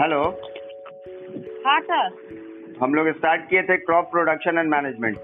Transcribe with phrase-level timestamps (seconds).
[0.00, 0.20] Hello
[1.66, 2.10] हाँ sir
[2.82, 5.16] हम लोग स्टार्ट किए थे crop production and management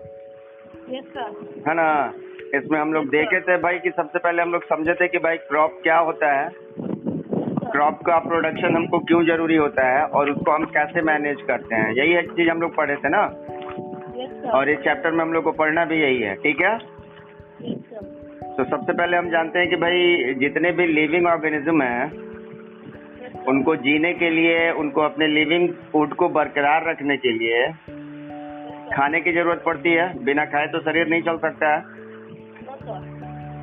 [0.91, 2.13] yes sir है ना?
[2.55, 5.19] इसमें हम लोग yes, देखे थे भाई कि सबसे पहले हम लोग समझे थे कि
[5.19, 6.51] भाई क्रॉप क्या होता है।
[7.71, 11.93] क्रॉप का प्रोडक्शन हमको क्यों ज़रूरी होता है और उसको हम कैसे मैनेज करते हैं।
[11.93, 13.25] यही एक चीज़ हम लोग पढ़े थे ना?
[14.17, 16.79] यस सर और इस चैप्टर में हम लोग को पढ़ना भी यही है ठीक है?
[18.57, 22.26] तो सबसे पहले हम जानते हैं कि भाई जितने भी लिविंग ऑर्गेनिज्म हैं
[23.49, 27.67] उनको जीने के लिए, उनको अपने लिविंग फ़ूड को बरकरार रखने के लिए
[28.93, 31.81] खाने की ज़रूरत पड़ती है। बिना खाए तो शरीर नहीं चल सकता है।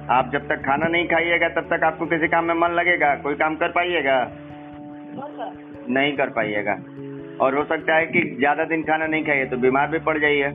[0.10, 3.36] आप जब तक खाना नहीं खाइएगा, तब तक आपको किसी काम में मन लगेगा। कोई
[3.36, 4.18] काम कर पाइएगा?
[5.90, 6.78] नहीं कर पाइएगा।
[7.42, 10.48] और हो सकता है कि ज़्यादा दिन खाना नहीं खाइए तो बीमार भी पड़ जाइए।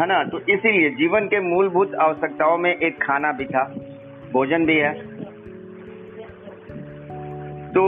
[0.00, 0.22] है ना?
[0.24, 3.64] तो इसीलिए जीवन के मूलभूत आवश्यकताओं में एक खाना भी था,
[4.32, 4.92] भोजन भी है।
[7.74, 7.82] तो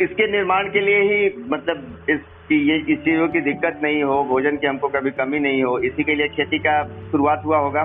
[0.00, 4.22] इसके निर्माण के लिए ही मतलब इस, कि ये, इस चीज़ों की दिक्कत नहीं हो,
[4.24, 7.82] भोजन की हमको कभी कमी नहीं हो, इसी के लिए खेती का शुरुआत हुआ होगा।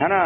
[0.00, 0.22] है ना?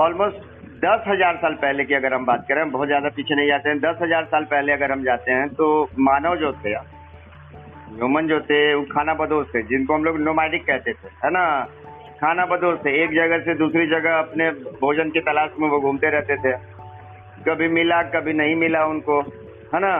[0.00, 0.50] ऑलमोस्ट
[0.84, 3.78] दस हज़ार साल पहले की अगर हम बात करें बहुत ज़्यादा पीछे नहीं जाते हैं।
[3.80, 5.66] दस हज़ार साल पहले अगर हम जाते हैं तो
[6.00, 6.74] मानव जो थे,
[7.92, 11.44] ह्यूमन जो थे, वो खाना बदोश थे, जिनको हम लोग नोमैडिक कहते थे, है ना?
[12.20, 16.10] खाना बदोश थे। एक जगह से दूसरी जगह अपने भोजन की तलाश में वो घूमते
[16.10, 16.52] रहते थे।
[17.48, 19.20] कभी मिला, कभी नहीं मिला उनको,
[19.74, 19.94] है ना?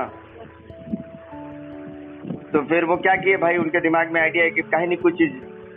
[2.52, 3.56] तो फिर वो क्या किए भाई?
[3.56, 5.32] उनके दिमाग में आइडिया है कि कहीं नहीं कुछ चीज़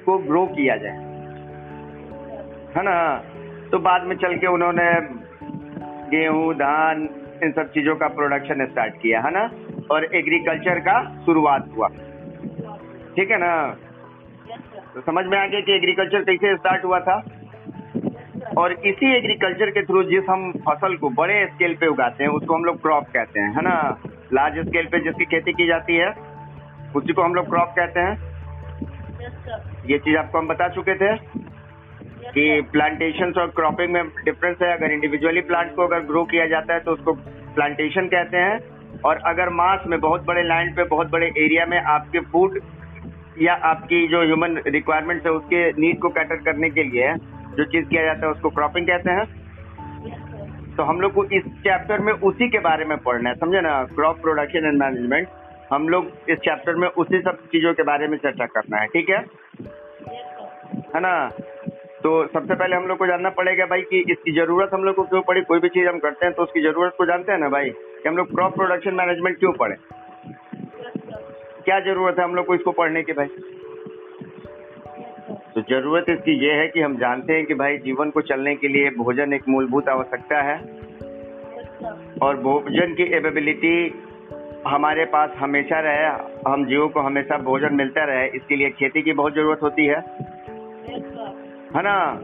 [0.06, 0.98] को ग्रो किया जाए,
[2.76, 2.96] है ना?
[3.72, 4.90] तो बाद में चल के उन्होंने
[6.10, 7.08] गेहूँ, धान,
[7.44, 9.50] इन सब चीज़ों का प्रोडक्शन स्टार्ट किया, है ना?
[9.92, 11.88] और एग्रीकल्चर का शुरुआत हुआ।
[13.16, 13.56] ठीक है ना?
[14.94, 17.18] तो समझ में आ गया कि एग्रीकल्चर कैसे स्टार्ट हुआ था?
[18.58, 22.54] और इसी एग्रीकल्चर के थ्रू जिस हम फ़सल को बड़े स्केल पे उगाते हैं उसको
[22.54, 23.76] हम लोग क्रॉप कहते हैं है ना?
[24.34, 26.10] लार्ज स्केल पे जिसकी खेती की जाती है
[26.96, 28.14] उसी को हम लोग क्रॉप कहते हैं।
[29.90, 31.16] ये चीज़ आपको हम बता चुके थे
[32.30, 36.74] कि प्लांटेशन और क्रॉपिंग में डिफरेंस है। अगर इंडिविजुअली प्लांट को अगर ग्रो किया जाता
[36.74, 37.14] है तो उसको
[37.56, 38.60] प्लांटेशन कहते हैं।
[39.06, 42.60] और अगर मास में बहुत बड़े लैंड पे बहुत बड़े एरिया में आपके फ़ूड
[43.42, 47.14] या आपकी जो ह्यूमन रिक्वायरमेंट है उसके नीड को कैटर करने के लिए
[47.56, 49.26] जो चीज़ किया जाता है उसको क्रॉपिंग कहते हैं।
[50.76, 53.84] तो हम लोग को इस चैप्टर में उसी के बारे में पढ़ना है, समझे ना?
[53.86, 55.28] क्रॉप प्रोडक्शन एंड मैनेजमेंट
[55.72, 59.10] हम लोग इस चैप्टर में उसी सब चीज़ों के बारे में चर्चा करना है, ठीक
[59.10, 59.18] है?
[60.96, 61.30] है ना?
[62.04, 65.04] तो सबसे पहले हम लोग को जानना पड़ेगा भाई कि इसकी ज़रूरत हम लोग को
[65.04, 65.42] क्यों पड़ी?
[65.42, 67.70] कोई भी चीज़ हम करते हैं तो उसकी ज़रूरत को जानते हैं ना भाई?
[67.70, 69.76] कि हम लोग क्रॉप प्रोडक्शन मैनेजमेंट क्यों पढ़े?
[71.66, 73.28] क्या ज़रूरत है हम लोग को इसको पढ़ने की भाई?
[75.26, 78.68] तो ज़रूरत इसकी ये है कि हम जानते हैं कि भाई जीवन को चलने के
[78.68, 80.58] लिए भोजन एक मूलभूत आवश्यकता है।
[82.22, 84.02] और भोजन की एवेबिलिटी
[84.68, 86.06] हमारे पास हमेशा रहे,
[86.48, 90.00] हम जीवों को हमेशा भोजन मिलता रहे, इसके लिए खेती की बहुत ज़रूरत होती है।
[91.76, 92.24] है ना?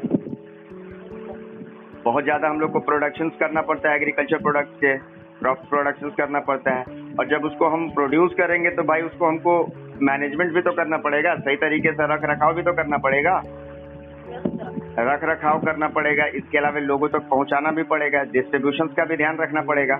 [2.03, 4.97] बहुत ज़्यादा हम लोग को प्रोडक्शन करना पड़ता है एग्रीकल्चर प्रोडक्ट के
[5.39, 6.83] क्रॉप प्रोडक्शन करना पड़ता है।
[7.19, 9.62] और जब उसको हम प्रोड्यूस करेंगे तो भाई उसको हमको
[10.01, 13.41] मैनेजमेंट भी तो करना पड़ेगा, सही तरीके से रख रखाव भी तो करना पड़ेगा।
[15.00, 19.17] रख रखाव करना पड़ेगा, इसके अलावा लोगों तक तो पहुंचाना भी पड़ेगा डिस्ट्रीब्यूशन का भी
[19.17, 19.95] ध्यान रखना पड़ेगा।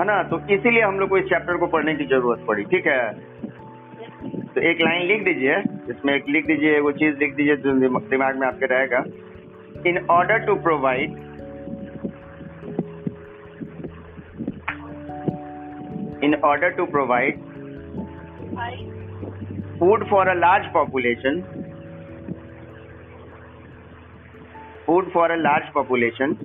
[0.00, 0.22] है ना?
[0.22, 3.12] तो इसीलिए हम लोग को इस चैप्टर को पढ़ने की ज़रूरत पड़ी, ठीक है?
[4.54, 5.56] तो एक लाइन लिख दीजिए,
[5.90, 9.04] इसमें एक लिख दीजिए वो चीज़ लिख दीजिए जो दिमाग में आपके रहेगा।
[9.86, 11.22] In order to provide
[16.44, 17.53] order to provide five
[19.78, 21.44] food for a large population
[24.86, 26.36] food for a large population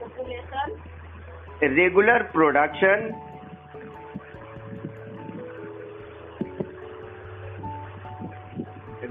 [0.00, 0.82] population
[1.76, 3.04] regular production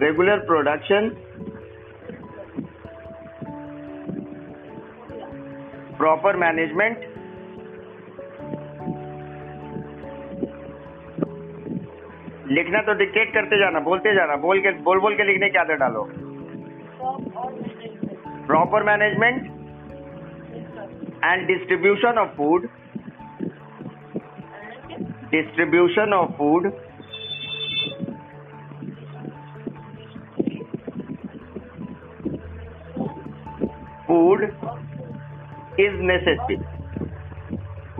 [0.01, 1.09] regular production
[5.97, 7.12] proper management
[12.53, 15.79] लिखना तो डिक्टेट करते जाना, बोलते जाना, बोल के, बोल बोल के लिखने की आदत
[15.79, 16.03] डालो।
[18.47, 19.37] Proper management
[21.23, 22.67] and distribution of food
[25.31, 26.71] distribution of food
[34.07, 34.43] food
[35.79, 36.57] is necessary.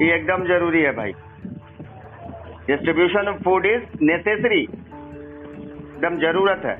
[0.02, 1.14] ये एकदम ज़रूरी है भाई।
[2.68, 6.75] Distribution of food is necessary एकदम ज़रूरत है।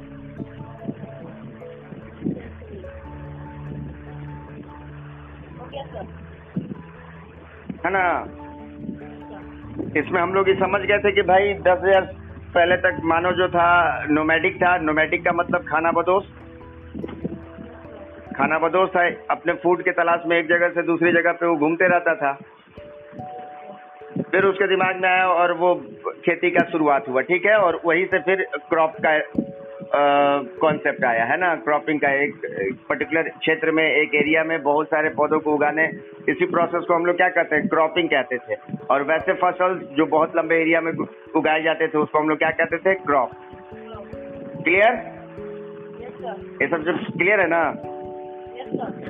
[7.86, 8.04] है ना?
[9.98, 12.02] इसमें हम लोग ये समझ गए थे कि भाई दस हज़ार
[12.54, 13.68] पहले तक मानो जो था
[14.10, 16.26] नोमैडिक था। नोमैडिक का मतलब खाना बदोश।
[18.38, 21.56] खाना बदोश था। अपने फ़ूड के तलाश में एक जगह से दूसरी जगह पे वो
[21.56, 22.32] घूमते रहता था।
[24.34, 25.74] फिर उसके दिमाग में आया और वो
[26.26, 27.58] खेती का शुरुआत हुआ ठीक है?
[27.58, 29.18] और वहीं से फिर क्रॉप का
[30.62, 31.54] कॉन्सेप्ट आया है ना?
[31.56, 32.46] क्रॉपिंग का एक
[32.90, 35.86] पर्टिकुलर क्षेत्र में एक एरिया में बहुत सारे पौधों को उगाने।
[36.30, 37.68] इसी प्रोसेस को हम लोग क्या कहते हैं?
[37.68, 38.56] क्रॉपिंग कहते थे।
[38.90, 40.92] और वैसे फ़सल जो बहुत लंबे एरिया में
[41.36, 42.94] उगाए जाते थे उसको हम लोग क्या कहते थे?
[43.06, 43.30] क्रॉप
[44.64, 45.02] क्लियर
[46.62, 47.64] ये सब जो क्लियर है ना?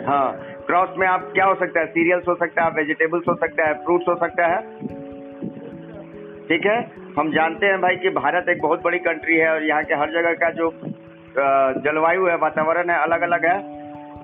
[0.07, 0.31] हाँ।
[0.65, 1.85] क्रॉप में आप क्या हो सकता है?
[1.87, 4.59] सीरियल्स हो सकता है वेजिटेबल्स हो सकता है फ्रूट्स हो सकता है?
[6.47, 6.77] ठीक है?
[7.17, 10.11] हम जानते हैं भाई कि भारत एक बहुत बड़ी कंट्री है और यहाँ के हर
[10.11, 10.69] जगह का जो
[11.83, 13.57] जलवायु है वातावरण है अलग अलग है।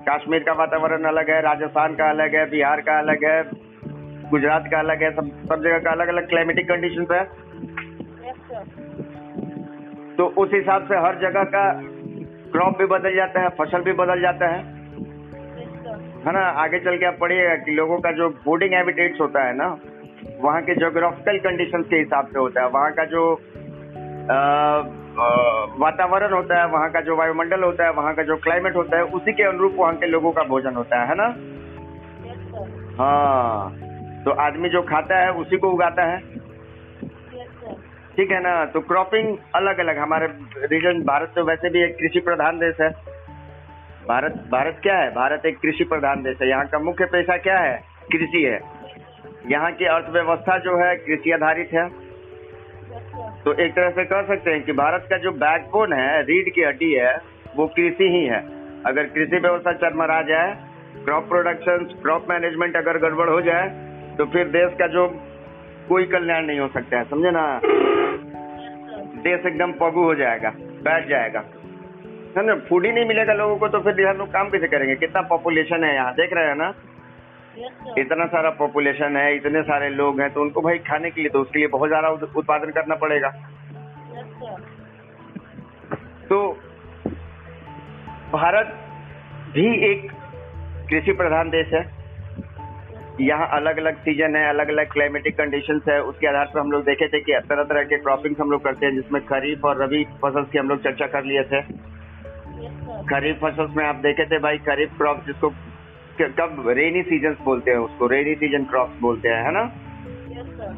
[0.08, 3.42] कश्मीर का वातावरण अलग है राजस्थान का अलग है बिहार का अलग है
[4.30, 7.24] गुजरात का अलग है सब सब जगह का अलग अलग क्लाइमेटिक कंडीशन है
[10.16, 11.64] तो उस हिसाब से हर जगह का
[12.52, 14.58] क्रॉप भी बदल जाता है फ़सल भी बदल जाता है।
[16.20, 16.40] है ना?
[16.62, 19.68] आगे चल के आप पढ़िएगा कि लोगों का जो फूडिंग हैबिटेट्स होता है ना
[20.40, 23.24] वहाँ के जोग्राफिकल कंडीशन के हिसाब से होता है। वहाँ का जो
[25.80, 29.04] वातावरण होता है वहाँ का जो वायुमंडल होता है वहाँ का जो क्लाइमेट होता है
[29.12, 31.26] उसी के अनुरूप वहाँ के लोगों का भोजन होता है है ना?
[32.98, 33.70] हाँ।
[34.24, 36.18] तो आदमी जो खाता है उसी को उगाता है?
[38.16, 38.64] ठीक है ना?
[38.64, 40.26] तो क्रॉपिंग अलग अलग हमारे
[40.66, 42.90] रीजन भारत तो वैसे भी एक कृषि प्रधान देश है।
[44.08, 45.10] भारत भारत क्या है?
[45.10, 47.76] भारत एक कृषि प्रधान देश है। यहाँ का मुख्य पेशा क्या है?
[48.12, 48.79] कृषि है।
[49.44, 51.88] यहाँ की अर्थव्यवस्था जो है कृषि आधारित है।
[53.44, 56.62] तो एक तरह से कह सकते हैं कि भारत का जो बैकबोन है, रीढ़ की
[56.62, 57.14] हड्डी है,
[57.56, 58.40] वो कृषि ही है।
[58.86, 60.56] अगर कृषि व्यवस्था चरमरा जाए
[61.04, 63.68] क्रॉप प्रोडक्शन क्रॉप मैनेजमेंट अगर गड़बड़ हो जाए
[64.18, 65.06] तो फिर देश का जो
[65.88, 67.44] कोई कल्याण नहीं हो सकता है, समझे ना?
[69.22, 70.50] देश एकदम पगू हो जाएगा,
[70.84, 71.44] बैठ जाएगा।
[72.38, 74.94] ना फ़ूड ही नहीं मिलेगा लोगों को तो फिर यहाँ लोग काम कैसे करेंगे?
[74.96, 76.72] कितना पॉपुलेशन है यहाँ, देख रहे हैं ना.
[77.98, 81.40] इतना सारा पॉपुलेशन है, इतने सारे लोग हैं तो उनको भाई खाने के लिए तो
[81.40, 83.28] उसके लिए बहुत ज़्यादा उत्पादन करना पड़ेगा।
[86.28, 86.38] तो
[88.32, 88.76] भारत
[89.54, 90.10] भी एक
[90.90, 91.88] कृषि प्रधान देश है।
[93.20, 96.84] यहाँ अलग अलग सीज़न है अलग अलग क्लाइमेटिक कंडीशन है। उसके आधार पर हम लोग
[96.84, 100.04] देखे थे कि तरह तरह के क्रॉपिंग हम लोग करते हैं, जिसमें खरीफ और रबी
[100.22, 101.62] फ़सल की हम लोग चर्चा कर लिए थे।
[103.06, 105.50] खरीफ फ़सल में आप देखे थे भाई, खरीफ क्रॉप जिसको
[106.28, 109.72] कब रेनी सीज़न बोलते हैं उसको रेनी सीज़न क्रॉप बोलते हैं है ना?
[110.30, 110.76] Yes,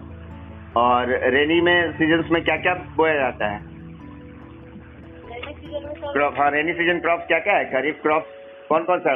[0.77, 3.61] और रेनी में सीज़न में क्या क्या बोया जाता है?
[6.13, 7.65] क्रॉप हाँ रेनी सीज़न क्रॉप क्या क्या है?
[7.65, 8.27] खरीफ क्रॉप
[8.69, 9.15] कौन कौन सा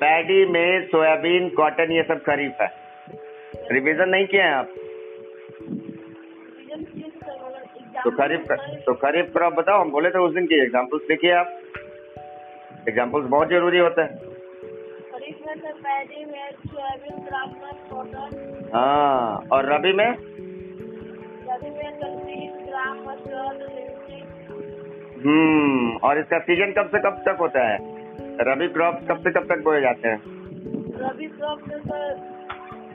[0.00, 2.68] पैडी में सोयाबीन कॉटन ये सब खरीफ है।
[3.72, 4.68] रिवीजन नहीं किया है आप
[6.68, 8.44] season season sir, मतलब exam तो खरीफ
[8.86, 11.60] तो खरीफ क्रॉप बताओ हम बोले थे उस दिन की एग्जाम्पल्स देखिए आप।
[12.88, 14.18] एग्जाम्पल्स बहुत ज़रूरी होते हैं।
[17.90, 20.16] कॉटन हाँ और रबी में?
[23.62, 24.20] लिंसी
[25.20, 27.78] हम्म और इसका सीज़न कब से कब तक होता है?
[28.40, 30.18] रबी क्रॉप कब से कब तक बोए जाते हैं?
[31.00, 32.14] रबी क्रॉप में sir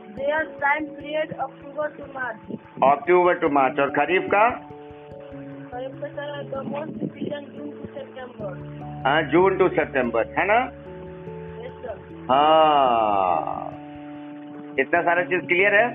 [0.09, 4.69] there time period October to March October to March और खरीफ का?
[9.05, 10.59] हाँ जून टू सितंबर है ना
[12.29, 13.69] हाँ
[14.79, 15.87] इतना सारा चीज़ क्लियर है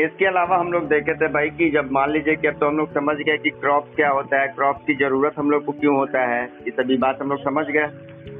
[0.00, 2.76] इसके अलावा हम लोग देखे थे भाई कि जब मान लीजिए कि अब तो हम
[2.78, 5.96] लोग समझ गए कि क्रॉप क्या होता है क्रॉप की ज़रूरत हम लोग को क्यों
[5.96, 7.86] होता है ये सभी बात हम लोग समझ गए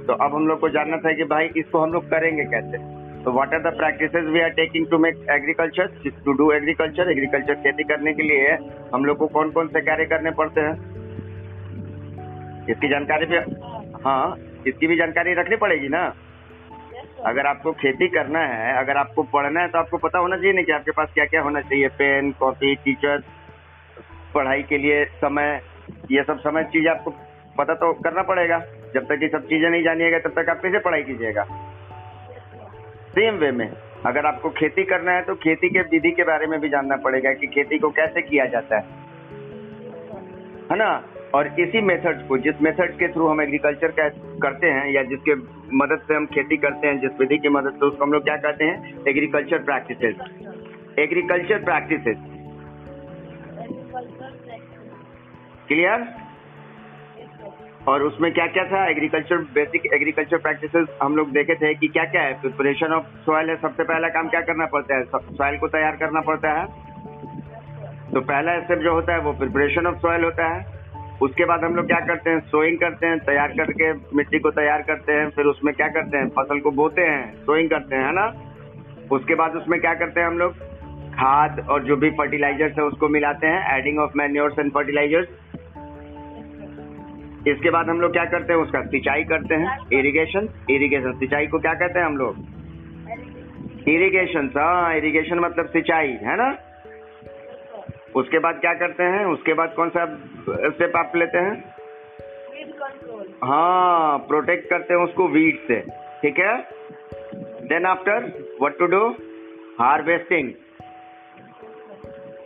[0.07, 3.33] तो अब हम लोग को जानना था कि भाई इसको हम लोग करेंगे कैसे तो
[3.33, 5.87] what are the practices we are taking to make agriculture
[6.25, 8.57] to do agriculture agriculture खेती करने के लिए
[8.95, 10.75] हम लोग को कौन कौन से कार्य करने पड़ते हैं?
[12.71, 13.37] इसकी जानकारी भी
[14.05, 14.37] हाँ
[14.67, 16.03] इसकी भी जानकारी रखनी पड़ेगी ना?
[17.27, 20.63] अगर आपको खेती करना है, अगर आपको पढ़ना है तो आपको पता होना चाहिए ना
[20.63, 21.89] कि आपके पास क्या क्या होना चाहिए?
[21.89, 23.23] पेन, कॉपी, टीचर,
[24.35, 25.61] पढ़ाई के लिए समय,
[26.11, 27.11] ये सब समय चीज़ आपको
[27.59, 28.59] पता तो करना पड़ेगा।
[28.95, 31.45] जब तक ये सब चीज़ें नहीं जानिएगा, तब तक आप कैसे पढ़ाई कीजिएगा?
[33.13, 33.69] सेम वे में।
[34.07, 37.33] अगर आपको खेती करना है तो खेती के विधि के बारे में भी जानना पड़ेगा
[37.33, 38.85] कि खेती को कैसे किया जाता है।
[40.71, 40.91] है ना?
[41.35, 43.93] और इसी मेथड को जिस मेथड के थ्रू हम एग्रीकल्चर
[44.43, 45.35] करते हैं या जिसके
[45.77, 48.37] मदद से हम खेती करते हैं जिस विधि की मदद से उसको हम लोग क्या
[48.37, 49.05] कहते हैं?
[49.09, 50.17] Agriculture practices
[50.99, 52.17] agriculture practices
[55.69, 56.07] clear
[57.89, 58.91] और उसमें क्या क्या था?
[58.91, 62.33] एग्रीकल्चर बेसिक एग्रीकल्चर प्रैक्टिसेस हम लोग देखे थे कि क्या क्या है?
[62.33, 65.05] प्रिपरेशन ऑफ़ सॉइल है, सबसे पहला काम क्या करना पड़ता है?
[65.15, 66.67] सॉइल को तैयार करना पड़ता है।
[68.15, 70.67] तो पहला स्टेप जो होता है, वो प्रिपरेशन ऑफ़ सॉइल होता है।
[71.23, 72.41] उसके बाद हम लोग क्या करते हैं?
[72.41, 76.29] सोइंग करते हैं, तैयार करके मिट्टी को तैयार करते हैं। फिर उसमें क्या करते हैं?
[76.29, 78.33] फ़सल को बोते हैं सोइंग करते हैं, है ना?
[79.13, 80.53] उसके बाद उसमें क्या करते हैं हम लोग?
[81.15, 85.29] खाद और जो भी फर्टिलाइजर्स है, उसको मिलाते हैं। Adding of manures and fertilisers
[87.49, 91.59] इसके बाद हम लोग क्या करते हैं, उसका सिंचाई करते हैं। इरिगेशन इरिगेशन सिंचाई को
[91.59, 92.37] क्या कहते हैं हम लोग?
[93.89, 96.49] इरिगेशन हाँ इरिगेशन मतलब सिंचाई, है ना?
[98.17, 100.05] उसके बाद क्या करते हैं, उसके बाद कौन सा
[100.49, 101.55] स्टेप आप लेते हैं?
[103.45, 105.81] हाँ प्रोटेक्ट करते हैं उसको वीड से,
[106.23, 106.57] ठीक है?
[107.69, 108.25] Then after
[108.61, 109.09] what to do
[109.81, 110.53] harvesting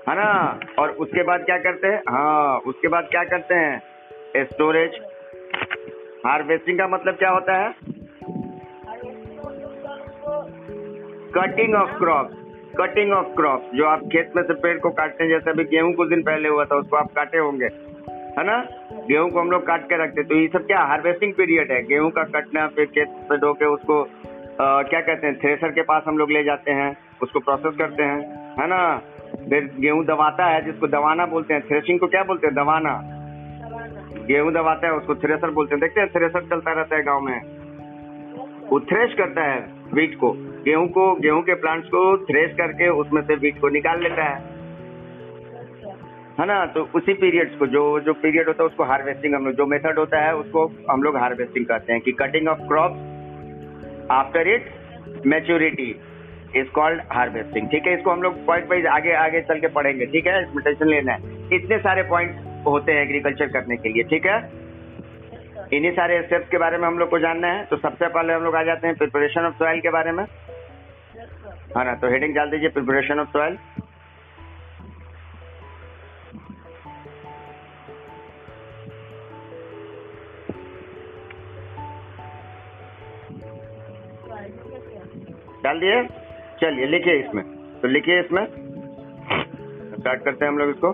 [0.08, 0.58] है ना?
[0.78, 3.82] और उसके बाद क्या करते हैं हाँ उसके बाद क्या करते हैं?
[4.44, 4.90] स्टोरेज
[6.26, 7.74] हार्वेस्टिंग का मतलब क्या होता है?
[11.34, 12.30] Cutting of crop
[12.78, 15.92] cutting of crop जो आप खेत में से पेड़ को काटते हैं जैसे अभी गेहूँ
[15.92, 17.66] कुछ दिन पहले हुआ था उसको आप काटे होंगे।
[18.38, 18.66] है ना?
[18.92, 21.82] गेहूँ को हम लोग काट के रखते हैं। तो ये सब क्या हार्वेस्टिंग पीरियड है?
[21.86, 24.08] गेहूँ का कटना फिर खेत पे ढो के उसको
[24.60, 28.02] आ, क्या कहते हैं थ्रेसर के पास हम लोग ले जाते हैं। उसको प्रोसेस करते
[28.02, 28.20] हैं।
[28.60, 28.98] है ना?
[29.48, 32.56] फिर गेहूँ दबाता है जिसको दबाना बोलते हैं। थ्रेसिंग को क्या बोलते हैं?
[32.56, 33.15] दबाना।
[34.24, 37.40] गेहूँ दबाता है, उसको थ्रेसर बोलते हैं। देखते हैं थ्रेसर चलता रहता है गाँव में।
[38.70, 40.32] वो थ्रेश करता है वीट को।
[40.64, 44.56] गेहूँ को, गेहूँ के प्लांट्स को थ्रेश करके उसमें से वीट को निकाल लेता है।
[46.40, 46.66] है ना?
[46.66, 49.98] तो उसी पीरियड्स को, जो जो पीरियड होता है, उसको हार्वेस्टिंग हम लोग, जो मेथड
[49.98, 52.90] होता है, उसको हम लोग हार्वेस्टिंग कहते हैं कि cutting of crop
[54.10, 54.70] after it
[55.26, 56.00] maturity
[56.56, 57.98] is called harvesting ठीक है?
[57.98, 60.42] इसको हम लोग पॉइंट वाइज आगे आगे चल के पढ़ेंगे। ठीक है?
[60.42, 61.18] इसमें लेना है।
[61.56, 62.36] इतने सारे पॉइंट
[62.70, 64.38] होते हैं एग्रीकल्चर करने के लिए, ठीक है?
[65.72, 68.42] इन्हीं सारे स्टेप्स के बारे में हम लोग को जानना है तो सबसे पहले हम
[68.44, 70.24] लोग आ जाते हैं प्रिपरेशन ऑफ़ सॉइल के बारे में।
[71.76, 73.58] हाँ ना तो हेडिंग डाल दीजिए प्रिपरेशन ऑफ़ सॉइल
[85.64, 86.02] डाल दिए?
[86.60, 87.44] चलिए, लिखिए इसमें
[87.80, 88.44] तो लिखिए इसमें।
[89.96, 90.92] स्टार्ट करते हैं हम लोग इसको।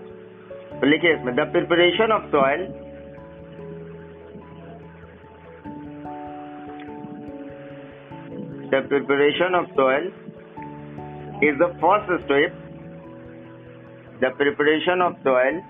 [0.83, 2.63] तो लिखे इसमें the preparation of soil
[8.71, 10.11] the preparation of soil
[11.43, 12.51] is the first step
[14.21, 15.61] the preparation of soil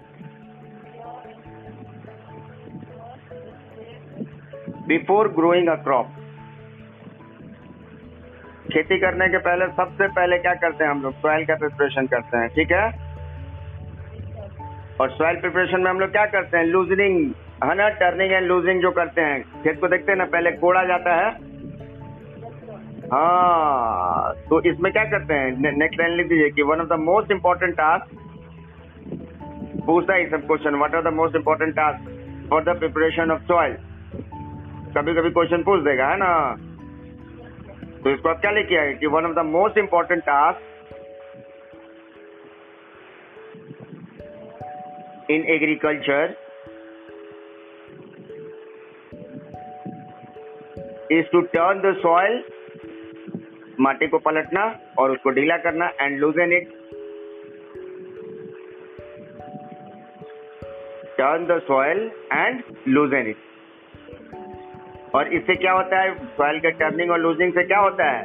[4.88, 6.08] before growing a crop
[8.74, 11.14] खेती करने के पहले, सबसे पहले क्या करते हैं हम लोग?
[11.14, 13.13] सॉइल का प्रिपरेशन करते हैं, ठीक है?
[15.02, 16.66] और सॉइल प्रिपरेशन में हम लोग क्या करते हैं?
[16.66, 17.32] लूजनिंग
[17.64, 17.90] है ना?
[17.90, 20.26] टर्निंग एंड लूजिंग जो करते हैं। खेत को देखते हैं ना?
[20.26, 21.30] पहले कोड़ा जाता है।
[23.04, 25.72] हाँ तो इसमें क्या करते हैं?
[25.78, 28.06] नेक्स्ट लाइन लिख दीजिए कि one of the most important task
[29.86, 33.74] पूछता है सब question what are the most important task for the preparation of soil
[34.98, 36.56] कभी कभी क्वेश्चन पूछ देगा, है ना?
[38.04, 38.94] तो इसको आप क्या लिखिए?
[38.94, 40.60] कि one of the most important task
[45.32, 46.36] in agriculture
[51.12, 52.36] is to turn the soil,
[53.80, 54.64] माटी को पलटना
[55.00, 56.68] और उसको ढीला करना and loosen it
[61.18, 63.38] turn the soil and loosen it
[65.16, 66.16] और इससे क्या होता है?
[66.38, 68.24] सॉइल के टर्निंग और लूजिंग से क्या होता है?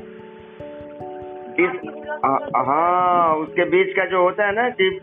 [1.60, 1.70] इस
[2.68, 5.00] हाँ उसके बीच का जो होता है ना कि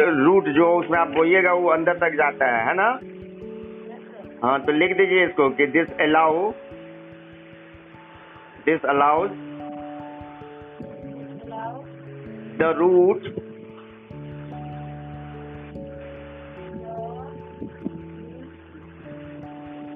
[0.00, 2.88] रूट जो उसमें आप बोइएगा, वो अंदर तक जाता है है ना?
[4.42, 6.50] हाँ तो लिख दीजिए इसको कि this allow
[8.66, 9.30] this allows
[12.58, 13.22] the root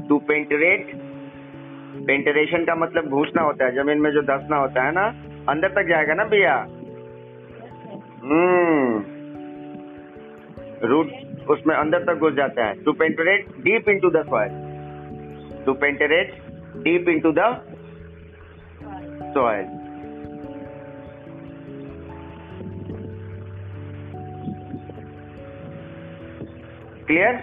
[0.08, 0.92] to penetrate
[2.06, 5.06] penetration का मतलब घूसना होता है, ज़मीन में जो धसना होता है ना,
[5.48, 6.56] अंदर तक जाएगा ना भैया?
[8.22, 9.09] हम्म।
[10.82, 14.52] रूट उसमें अंदर तक घुस जाता है। To penetrate deep into the soil
[15.66, 16.34] to penetrate
[16.84, 17.50] deep into the
[19.34, 19.66] soil
[27.06, 27.38] clear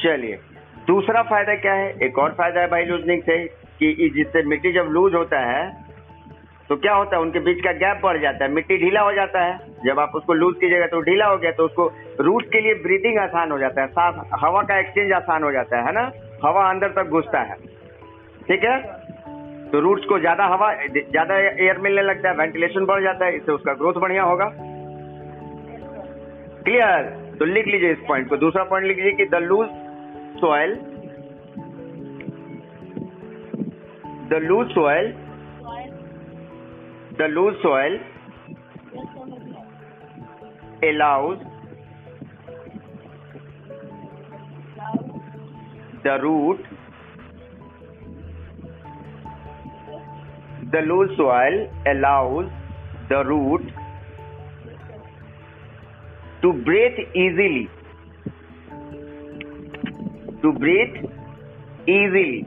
[0.00, 0.38] चलिए।
[0.86, 1.88] दूसरा फ़ायदा क्या है?
[2.06, 3.38] एक और फ़ायदा है भाई लूजनिंग से
[3.80, 5.64] कि जिससे मिट्टी जब लूज होता है
[6.68, 9.40] तो क्या होता है, उनके बीच का गैप बढ़ जाता है, मिट्टी ढीला हो जाता
[9.40, 12.74] है। जब आप उसको लूज कीजिएगा तो ढीला हो गया तो उसको रूट के लिए
[12.82, 16.10] ब्रीदिंग आसान हो जाता है, साफ़ हवा का एक्सचेंज आसान हो जाता है ना?
[16.44, 17.56] हवा अंदर तक घुसता है।
[18.48, 18.78] ठीक है?
[19.66, 23.52] तो रूट्स को ज़्यादा हवा, ज़्यादा एयर मिलने लगता है वेंटिलेशन बढ़ जाता है, इससे
[23.52, 24.50] उसका ग्रोथ बढ़िया होगा।
[26.64, 27.02] क्लियर
[27.38, 29.68] तो लिख लीजिए इस पॉइंट को। दूसरा पॉइंट लिख लीजिए कि the loose
[30.40, 30.74] soil
[34.30, 35.12] the loose soil
[37.20, 39.64] yes समझ गया
[40.82, 41.38] allows
[46.04, 46.60] the root
[50.72, 51.56] the loose soil
[51.86, 52.50] allows
[53.08, 53.72] the root
[56.42, 57.64] to breathe easily
[60.42, 61.00] to breathe
[61.86, 62.44] easily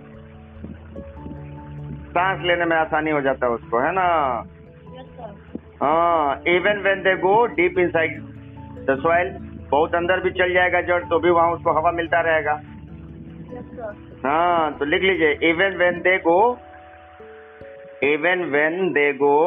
[2.13, 4.07] सांस लेने में आसानी हो जाता है उसको है ना
[5.81, 8.17] हाँ even when they go deep inside
[8.88, 9.29] the soil
[9.69, 12.53] बहुत अंदर भी चल जाएगा जड़ तो भी वहाँ उसको हवा मिलता रहेगा।
[14.25, 16.39] हाँ तो लिख लीजिए even when they go
[18.03, 19.38] even when they go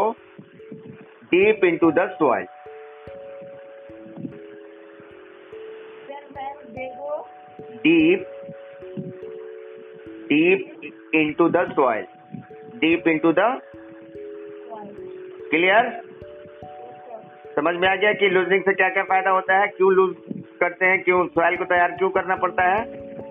[1.33, 2.47] deep into the soil
[7.85, 8.27] deep
[10.29, 12.07] deep into the soil
[12.81, 13.41] deep into the
[14.71, 14.89] soil,
[15.51, 15.91] clear
[17.57, 20.15] समझ में आ गया कि लूजनिंग से क्या क्या फ़ायदा होता है, क्यों लूज
[20.61, 22.85] करते हैं, क्यों सॉइल को तैयार क्यों करना पड़ता है,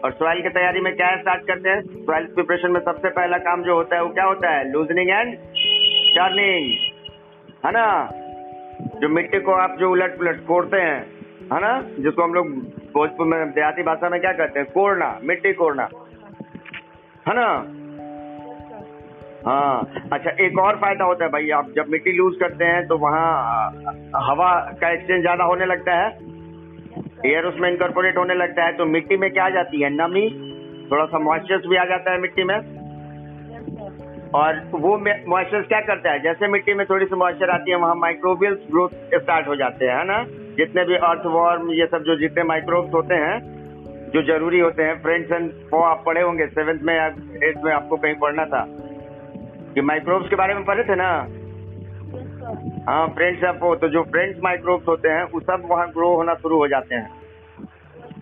[0.03, 1.81] और सॉइल की तैयारी में क्या स्टार्ट करते हैं?
[1.81, 4.71] सॉइल प्रिपरेशन में सबसे पहला काम जो होता है, वो क्या होता है?
[4.71, 5.35] लूजनिंग एंड
[6.15, 6.71] टर्निंग
[7.65, 8.11] है ना?
[9.01, 11.05] जो मिट्टी को आप जो उलट पुलट कोड़ते हैं,
[11.53, 11.81] है ना?
[11.99, 12.49] जिसको हम लोग
[12.93, 14.71] भोजपुर में देहाती भाषा में क्या कहते हैं?
[14.71, 15.89] कोड़ना, मिट्टी कोड़ना।
[17.27, 17.65] है ना?
[19.45, 22.97] हाँ अच्छा एक और फ़ायदा होता है भाई, आप जब मिट्टी लूज करते हैं तो
[22.97, 23.29] वहाँ
[24.23, 24.49] हवा
[24.81, 26.09] का एक्सचेंज ज़्यादा होने लगता है
[27.25, 29.89] एयर उसमें इनकॉर्पोरेट होने लगता है तो मिट्टी में क्या आ जाती है?
[29.91, 30.27] नमी
[30.91, 32.55] थोड़ा सा मॉइस्चर भी आ जाता है मिट्टी में।
[34.35, 36.19] और वो मॉइस्चर क्या करता है?
[36.19, 39.97] जैसे मिट्टी में थोड़ी सी मॉइस्चर आती है, वहाँ माइक्रोबियल ग्रोथ स्टार्ट हो जाते हैं,
[39.97, 40.23] है ना?
[40.57, 43.39] जितने भी अर्थ अर्थवॉर्म ये सब जो जितने माइक्रोब्स होते हैं,
[44.13, 47.05] जो ज़रूरी होते हैं फ्रेंड्स एंड वो आप पढ़े होंगे सेवेंथ में या
[47.43, 48.65] एट्थ में आपको कहीं पढ़ना था।
[49.73, 51.09] कि माइक्रोब्स के बारे में पढ़े थे ना?
[52.87, 56.57] हाँ फ्रेंड्स वो तो जो फ्रेंड्स माइक्रोब्स होते हैं वो सब वहाँ ग्रो होना शुरू
[56.57, 57.09] हो जाते हैं।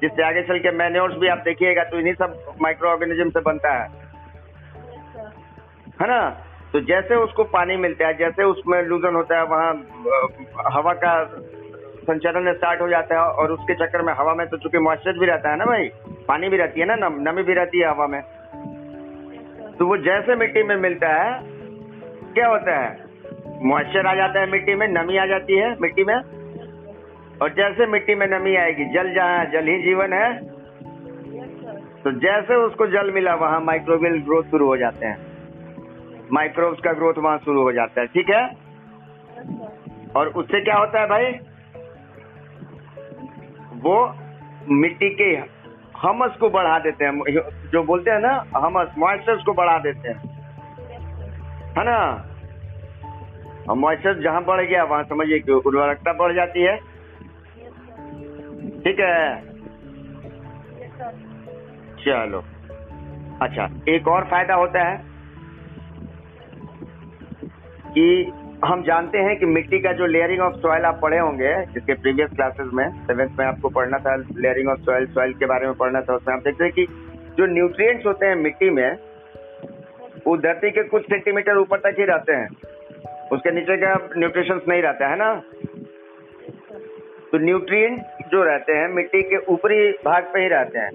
[0.01, 3.73] जिससे आगे चल के मैन्योर्स भी आप देखिएगा तो इन्हीं सब माइक्रो ऑर्गेनिज्म से बनता
[3.73, 3.87] है।
[6.01, 6.29] है ना?
[6.73, 9.73] तो जैसे उसको पानी मिलता है जैसे उसमें लूजन होता है वहाँ
[10.71, 11.13] हवा का
[11.99, 15.25] संचरण स्टार्ट हो जाता है और उसके चक्कर में हवा में तो चूँकि मॉइस्चर भी
[15.25, 15.89] रहता है ना भाई
[16.27, 18.21] पानी भी रहती है ना नम, भी रहती है हवा में।
[19.79, 21.41] तो वो जैसे मिट्टी में मिलता है,
[22.33, 23.05] क्या होता है?
[23.63, 26.15] मॉइस्चर आ जाता है मिट्टी में, नमी आ जाती है मिट्टी में।
[27.41, 30.39] और जैसे मिट्टी में नमी आएगी, जल जहाँ जल ही जीवन है।
[32.03, 35.17] तो जैसे उसको जल मिला, वहाँ माइक्रोबियल ग्रोथ शुरू हो जाते हैं।
[36.31, 38.47] माइक्रोब्स का ग्रोथ वहाँ शुरू हो जाता है, ठीक है?
[40.15, 41.31] और उससे क्या होता है भाई?
[43.73, 44.15] वो
[44.69, 45.58] मिट्टी के
[46.01, 47.23] हमस को बढ़ा देते हैं
[47.71, 50.17] जो बोलते हैं ना, हमस मॉइस्चर्स को बढ़ा देते हैं।
[51.77, 52.25] है ना?
[53.73, 56.77] मॉइस्चर जहाँ बढ़ गया, वहाँ समझिए कि उर्वरकता बढ़ जाती है।
[58.79, 59.41] ठीक है?
[62.05, 62.43] चलो।
[63.41, 65.03] अच्छा एक और फ़ायदा होता है
[67.87, 68.31] कि
[68.65, 72.29] हम जानते हैं कि मिट्टी का जो लेयरिंग ऑफ़ सॉइल आप पढ़े होंगे, जिसके प्रीवियस
[72.29, 76.01] क्लासेस में सेवेंथ में आपको पढ़ना था लेयरिंग ऑफ़ सॉइल सॉइल के बारे में पढ़ना
[76.01, 76.85] था, उसमें आप देखते हैं कि
[77.37, 78.97] जो न्यूट्रिएंट्स होते हैं मिट्टी में,
[80.27, 82.49] वो धरती के कुछ सेंटीमीटर ऊपर तक ही रहते हैं।
[83.31, 85.41] उसके नीचे का न्यूट्रिशंस नहीं रहता, है ना?
[87.31, 90.91] तो न्यूट्रिएंट जो रहते हैं, मिट्टी के ऊपरी भाग पे ही रहते हैं।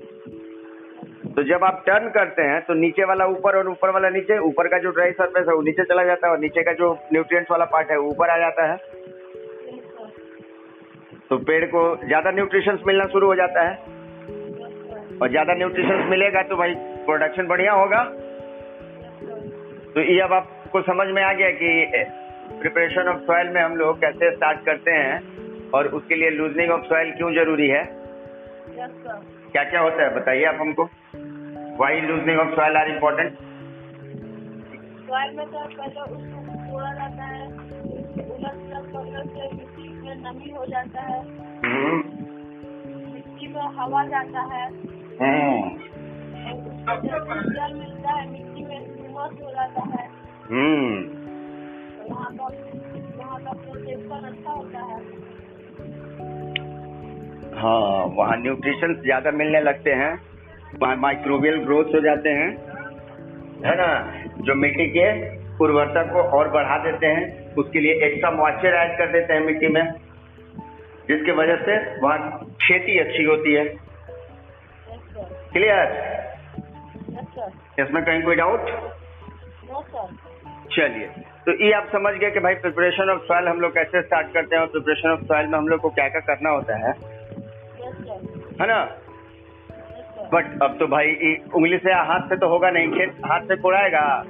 [1.37, 4.69] तो जब आप टर्न करते हैं तो नीचे वाला ऊपर और ऊपर वाला नीचे, ऊपर
[4.69, 7.51] का जो ड्राई सरफेस है वो नीचे चला जाता है और नीचे का जो न्यूट्रिएंट्स
[7.51, 8.77] वाला पार्ट है वो ऊपर आ जाता है।
[11.31, 13.75] तो पेड़ को ज़्यादा न्यूट्रिशंस मिलना शुरू हो जाता है।
[15.15, 16.75] और ज़्यादा न्यूट्रिशंस मिलेगा तो भाई
[17.07, 18.03] प्रोडक्शन बढ़िया होगा।
[19.95, 21.71] तो ये अब आपको समझ में आ गया कि
[22.61, 26.85] प्रिपरेशन ऑफ़ सॉइल में हम लोग कैसे स्टार्ट करते हैं और उसके लिए लूजनिंग ऑफ़
[26.85, 27.83] सॉइल क्यों ज़रूरी है।
[28.77, 28.93] Yes
[29.55, 30.85] क्या क्या होता है बताइए आप हमको।
[31.77, 33.35] Why loosening of soil are important
[35.11, 40.51] soil में तो पहले उसको कोड़ा जाता है उलट पुलट करने से मिट्टी में नमी
[40.51, 41.25] हो जाता है।
[43.15, 45.79] मिट्टी में हवा जाता है। और
[46.61, 50.09] उसको जब जल मिलता है मिट्टी में ह्यूमस हो जाता है।
[50.51, 51.03] हम्म।
[51.97, 52.45] तो का
[53.25, 55.25] वहाँ का प्रोटेक्शन अच्छा होता है।
[57.57, 60.13] हाँ वहाँ न्यूट्रिशन ज़्यादा मिलने लगते हैं।
[60.83, 62.49] वहाँ माइक्रोबियल ग्रोथ हो जाते हैं।
[63.65, 63.89] है ना?
[64.41, 65.07] जो मिट्टी के
[65.65, 69.69] उर्वरता को और बढ़ा देते हैं, उसके लिए एक्स्ट्रा मॉइस्चर ऐड कर देते हैं मिट्टी
[69.69, 69.83] में।
[71.09, 72.19] जिसके वजह से वहाँ
[72.63, 73.65] खेती अच्छी होती है।
[75.53, 75.87] क्लियर
[77.81, 78.71] इसमें कहीं कोई डाउट
[80.73, 81.07] चलिए
[81.47, 84.57] तो ये आप समझ गए कि भाई प्रिपरेशन ऑफ़ सॉइल हम लोग कैसे स्टार्ट करते
[84.57, 86.93] हैं और प्रिपरेशन ऑफ़ सॉइल में हम लोग को क्या क्या करना होता है।
[88.61, 88.85] है ना?
[90.33, 94.25] बट अब तो भाई उंगली से, हाथ से तो होगा नहीं, खेत, हाथ से कोड़ाएगा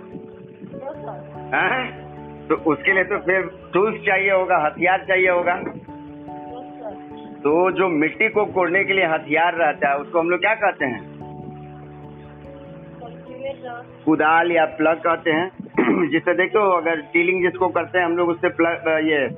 [1.54, 2.04] हैं?
[2.48, 5.56] तो उसके लिए तो फिर टूल्स चाहिए होगा, हथियार चाहिए होगा।
[7.42, 10.84] तो जो मिट्टी को कोड़ने के लिए हथियार रहता है, उसको हम लोग क्या कहते
[10.84, 11.14] हैं?
[14.04, 15.50] कुदाल या प्लग कहते हैं।
[16.10, 19.30] जिससे देखो, अगर डीलिंग जिसको करते हैं, हम लोग उससे प्लग, ये,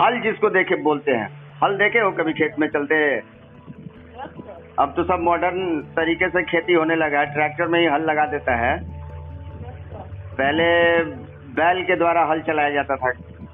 [0.00, 1.30] हल जिसको देखे, बोलते हैं।
[1.64, 3.33] हल देखे हो कभी खेत में चलते?
[4.78, 8.24] अब तो सब मॉडर्न तरीके से खेती होने लगा है। ट्रैक्टर में ही हल लगा
[8.26, 8.72] देता है।
[10.34, 10.64] पहले
[11.54, 13.12] बैल के द्वारा हल चलाया जाता था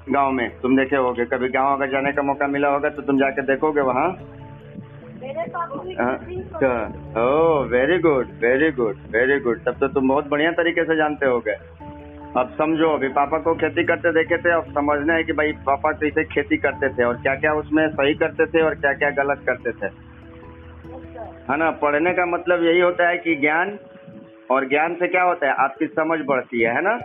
[0.09, 3.19] गाँव में। तुम देखे होगे कभी गाँव अगर जाने का मौका मिला होगा तो तुम
[3.19, 4.07] जाके देखोगे वहाँ।
[5.99, 6.17] हाँ,
[6.63, 6.85] हैं।
[7.17, 11.25] ओह very good very good very good तब तो तुम बहुत बढ़िया तरीके से जानते
[11.25, 11.51] होगे।
[12.37, 15.91] अब समझो अभी पापा को खेती करते देखे थे अब समझना है कि भाई पापा
[15.91, 19.43] कैसे खेती करते थे और क्या क्या उसमें सही करते थे और क्या क्या गलत
[19.47, 19.89] करते थे।
[21.51, 23.77] है ना पढ़ने का मतलब यही होता है कि ज्ञान
[24.51, 25.53] और ज्ञान से क्या होता है?
[25.59, 26.99] आपकी समझ बढ़ती है है ना?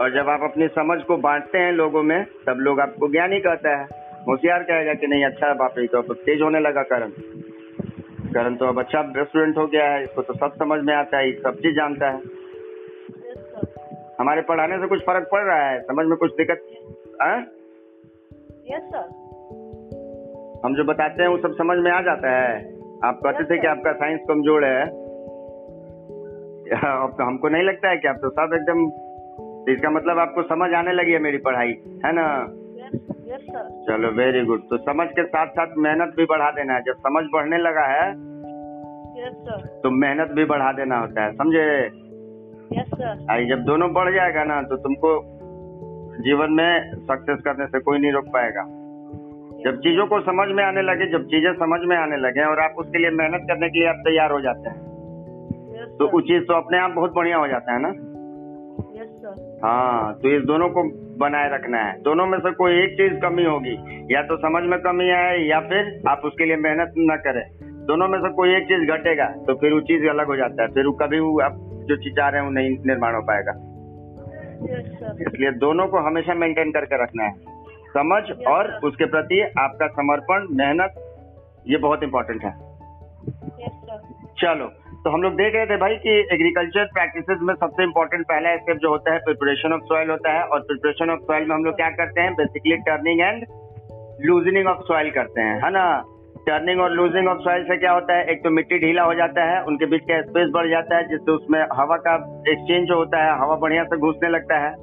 [0.00, 3.40] और जब आप अपनी समझ को बांटते हैं लोगों में तब लोग आपको ज्ञान ही
[3.40, 3.84] कहता है।
[4.28, 7.10] होशियार कहेगा कि नहीं अच्छा है बाप रे तो अब तेज होने लगा करण।
[8.34, 11.32] करण तो अब अच्छा स्टूडेंट हो गया है इसको तो सब समझ में आता है
[11.32, 12.20] सब चीज़ जानता है।
[14.20, 15.80] हमारे पढ़ाने से कुछ फ़र्क पड़ रहा है?
[15.82, 16.66] समझ में कुछ दिक्कत
[17.22, 17.38] है
[18.70, 19.06] यस सर
[20.64, 23.66] हम जो बताते हैं वो सब समझ में आ जाता है। आप कहते थे कि
[23.66, 24.82] आपका साइंस कमज़ोर है।
[26.84, 28.80] अब तो हमको नहीं लगता है कि आप तो सब एकदम
[29.72, 32.24] इसका मतलब आपको समझ आने लगी है मेरी पढ़ाई है ना?
[33.28, 36.82] यस सर चलो वेरी गुड तो समझ के साथ साथ मेहनत भी बढ़ा देना है।
[36.82, 38.08] जब समझ बढ़ने लगा है
[39.18, 41.66] यस सर तो मेहनत भी बढ़ा देना होता है समझे?
[42.72, 45.12] यस सर आई जब दोनों बढ़ जाएगा ना तो तुमको
[46.22, 46.70] जीवन में
[47.02, 48.62] सक्सेस करने से कोई नहीं रोक पाएगा।
[49.58, 52.74] जब चीज़ों को समझ में आने लगे जब चीज़ें समझ में आने लगे और आप
[52.78, 54.86] उसके लिए मेहनत करने के लिए आप तैयार हो जाते हैं
[55.98, 57.88] तो वो चीज़ तो अपने आप बहुत बढ़िया हो जाता है ना?
[59.64, 60.82] हाँ तो इस दोनों को
[61.18, 63.74] बनाए रखना है। दोनों में से कोई एक चीज़ कमी होगी
[64.14, 67.42] या तो समझ में कमी आए या फिर आप उसके लिए मेहनत न करें।
[67.86, 70.68] दोनों में से कोई एक चीज़ घटेगा तो फिर वो चीज़ अलग हो जाता है।
[70.68, 71.56] फिर वो कभी वो आप
[71.88, 73.52] जो चीज़ चाह रहे हैं वो नहीं निर्माण हो पाएगा।
[75.22, 77.56] इसलिए दोनों को हमेशा मेंटेन करके रखना है।
[77.88, 81.04] समझ और उसके प्रति आपका समर्पण मेहनत
[81.66, 82.52] ये बहुत इंपॉर्टेंट है।
[84.40, 84.66] चलो
[85.04, 88.76] तो हम लोग देख रहे थे भाई कि एग्रीकल्चर प्रैक्टिसेस में सबसे इम्पोर्टेंट पहला स्टेप
[88.76, 91.76] जो होता है प्रिपरेशन ऑफ़ सॉइल होता है और प्रिपरेशन ऑफ़ सॉइल में हम लोग
[91.76, 92.34] क्या करते हैं?
[92.34, 93.44] Basically turning and
[94.24, 95.84] loosening of soil करते हैं है ना?
[96.46, 98.24] टर्निंग और लूजिंग ऑफ़ सॉइल से क्या होता है?
[98.24, 101.32] एक तो मिट्टी ढीला हो जाता है उनके बीच का स्पेस बढ़ जाता है जिससे
[101.32, 102.14] उसमें हवा का
[102.48, 104.74] एक्सचेंज होता है हवा बढ़िया से घुसने लगता है।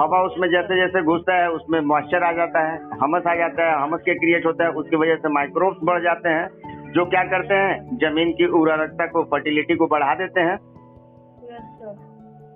[0.00, 3.82] हवा उसमें जैसे जैसे घुसता है, उसमें मॉइस्चर आ जाता है हमस आ जाता है
[3.82, 6.48] हमस के क्रिएट होता है, उसकी वजह से माइक्रोब्स बढ़ जाते हैं।
[6.92, 10.58] जो क्या करते हैं, ज़मीन की उर्वरकता को फर्टिलिटी को बढ़ा देते हैं।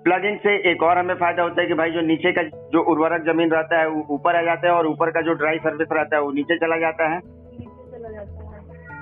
[0.03, 3.21] प्लगिंग से एक और हमें फ़ायदा होता है कि भाई जो नीचे का, जो उर्वरक
[3.21, 6.15] ज़मीन रहता है, वो ऊपर आ जाता है और ऊपर का जो ड्राई सर्विस रहता
[6.15, 7.19] है, वो नीचे चला जाता है।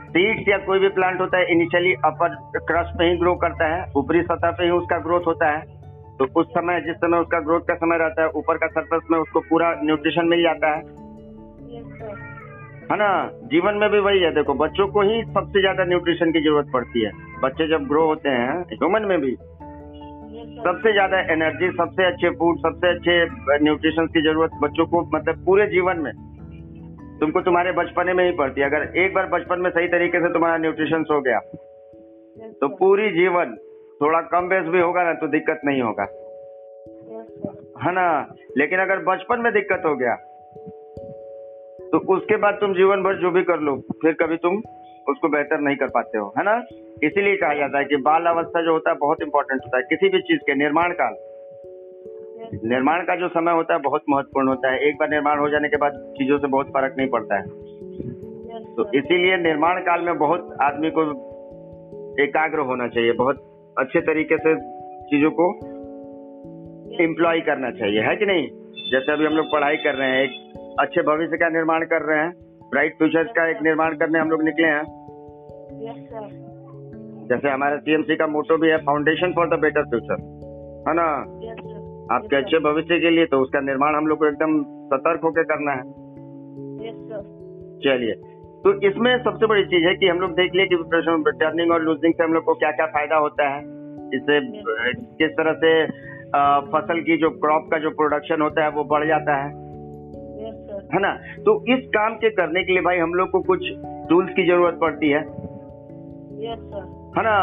[0.08, 3.92] सीड्स या कोई भी प्लांट होता है इनिशियली अपर क्रस्ट पे ही ग्रो करता है,
[3.96, 5.77] ऊपरी सतह पे ही उसका ग्रोथ होता है।
[6.20, 9.18] तो उस समय जिस समय उसका ग्रोथ का समय रहता है ऊपर का सरफेस में
[9.20, 10.82] उसको पूरा न्यूट्रिशन मिल जाता है।
[12.88, 13.10] है ना?
[13.46, 17.04] जीवन में भी वही है। देखो बच्चों को ही सबसे ज़्यादा न्यूट्रिशन की ज़रूरत पड़ती
[17.04, 17.12] है।
[17.44, 19.36] बच्चे जब ग्रो होते हैं ह्यूमन में भी
[20.60, 23.14] सबसे ज़्यादा एनर्जी सबसे अच्छे फ़ूड सबसे अच्छे
[23.64, 26.12] न्यूट्रिशन की ज़रूरत बच्चों को मतलब पूरे जीवन में।
[27.20, 30.34] तुमको तुम्हारे बचपने में ही पड़ती है। अगर एक बार बचपन में सही तरीके से
[30.34, 31.40] तुम्हारा न्यूट्रिशन हो गया
[32.62, 33.56] तो पूरी जीवन
[34.02, 36.04] थोड़ा कम बेस भी होगा ना तो दिक्कत नहीं होगा।
[37.84, 38.36] है ना?
[38.58, 40.16] लेकिन अगर बचपन में दिक्कत हो गया
[41.92, 44.56] तो उसके बाद तुम जीवन भर जो भी कर लो, फिर कभी तुम
[45.10, 46.56] उसको बेहतर नहीं कर पाते हो, है ना?
[47.04, 50.10] इसीलिए कहा जाता है कि बाल अवस्था जो होता है बहुत इंपॉर्टेंट होता है। किसी
[50.10, 51.16] भी चीज़ के, निर्माण काल।
[52.66, 55.70] निर्माण का जो समय होता है बहुत महत्वपूर्ण होता है। एक बार निर्माण हो जाने
[55.70, 57.44] के बाद चीज़ों से बहुत फ़र्क नहीं पड़ता है।
[58.76, 61.02] तो इसीलिए निर्माण काल में बहुत आदमी को
[62.24, 64.56] एकाग्र होना चाहिए, बहुत अच्छे तरीके से
[65.06, 65.48] चीज़ों को
[67.04, 68.48] इम्प्लॉय करना चाहिए है कि नहीं?
[68.92, 72.20] जैसे अभी हम लोग पढ़ाई कर रहे हैं एक अच्छे भविष्य का निर्माण कर रहे
[72.20, 72.32] हैं
[72.70, 74.84] ब्राइट फ्यूचर का एक निर्माण करने हम लोग निकले हैं।
[77.30, 80.22] जैसे हमारे सीएमसी का मोटो भी है foundation for the better future
[80.88, 81.08] है ना?
[82.16, 85.72] आपके अच्छे भविष्य के लिए तो उसका निर्माण हम लोग को एकदम सतर्क होकर करना
[85.72, 85.84] है।
[87.80, 88.14] चलिए
[88.64, 90.76] तो इसमें सबसे बड़ी चीज़ है कि हम लोग देख लिए कि
[91.40, 93.60] टर्निंग और लूजिंग से हम लोग को क्या क्या फ़ायदा होता है।
[94.16, 94.40] इससे
[95.02, 95.86] किस तरह से
[96.72, 99.50] फ़सल की जो क्रॉप का जो प्रोडक्शन होता है वो बढ़ जाता है।
[100.94, 101.14] है ना?
[101.38, 103.60] तो इस काम के करने के लिए भाई हम लोग को कुछ
[104.10, 105.20] टूल्स की ज़रूरत पड़ती है।
[107.18, 107.38] है ना?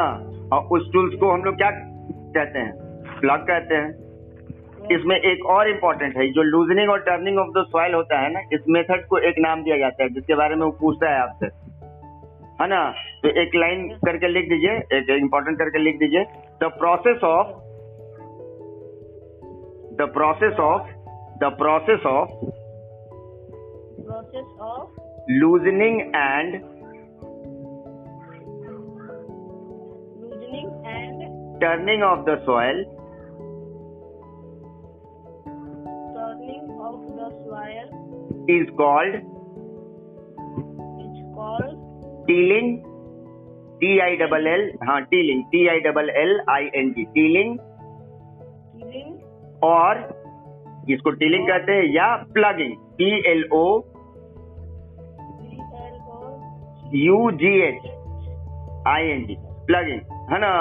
[0.53, 1.71] और उस टूल्स को हम लोग क्या
[2.37, 2.73] कहते हैं?
[3.21, 4.04] प्लग कहते हैं।
[4.93, 8.41] इसमें एक और इम्पोर्टेंट है जो लूजनिंग और टर्निंग ऑफ़ द सॉइल होता है ना
[8.53, 11.47] इस मेथड को एक नाम दिया जाता है जिसके बारे में वो पूछता है आपसे।
[12.63, 12.95] है ना?
[13.23, 16.25] तो एक लाइन करके लिख दीजिए एक इम्पोर्टेंट करके लिख दीजिए।
[16.63, 17.47] The process of
[19.95, 20.83] the process of
[21.39, 22.29] the process of
[24.03, 26.55] process of loosening and
[30.21, 31.23] loosening and
[31.61, 32.94] turning of the soil
[36.45, 37.87] turning of the soil
[38.55, 39.15] is called
[41.05, 41.79] is called
[42.27, 42.77] tilling
[43.81, 47.59] T I double L हाँ tilling T I double L I N G tilling
[49.65, 50.03] और
[50.91, 53.65] इसको tilling कहते हैं या plugging P L O
[56.95, 57.87] U G H
[58.87, 60.01] I N G plugging
[60.33, 60.53] है ना?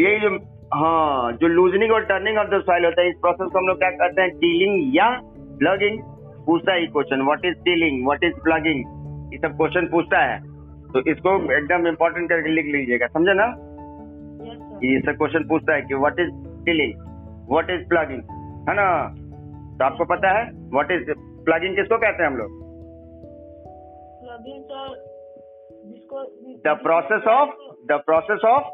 [0.00, 0.38] यही जो
[0.74, 3.78] हाँ जो लूजनिंग और टर्निंग ऑफ़ द सॉइल होता है इस प्रोसेस को हम लोग
[3.78, 4.30] क्या कहते हैं?
[4.30, 5.08] टीलिंग या
[5.60, 5.98] प्लगिंग
[6.46, 8.78] पूछता है question what is tilling what is plugging
[9.32, 10.38] ये सब क्वेश्चन पूछता है।
[10.92, 13.46] तो इसको एकदम इम्पोर्टेंट करके लिख लीजिएगा समझे ना?
[14.84, 16.30] ये सब क्वेश्चन पूछता है कि what is
[16.64, 16.92] tilling
[17.50, 18.22] what is plugging
[18.68, 18.88] है ना?
[19.76, 21.12] तो आपको पता है व्हाट इज़
[21.44, 22.58] प्लगिंग किसको कहते हैं हम लोग?
[24.22, 24.86] प्लगिंग सर
[25.86, 26.22] जिसको
[26.66, 27.50] the process of
[27.92, 28.64] the process of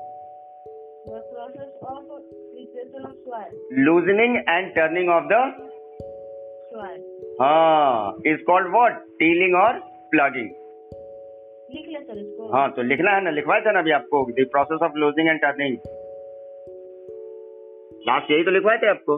[3.27, 5.41] soil loosening and turning of the
[6.71, 9.79] soil हाँ इज़ कॉल्ड व्हाट टीलिंग और
[10.11, 10.51] प्लगिंग
[11.75, 13.31] लिख ले सर इसको। हाँ तो लिखना है ना?
[13.31, 14.25] लिखवाया था ना अभी आपको?
[14.31, 15.77] The process of loosing and turning
[18.09, 19.17] last यही तो लिखवाए थे आपको?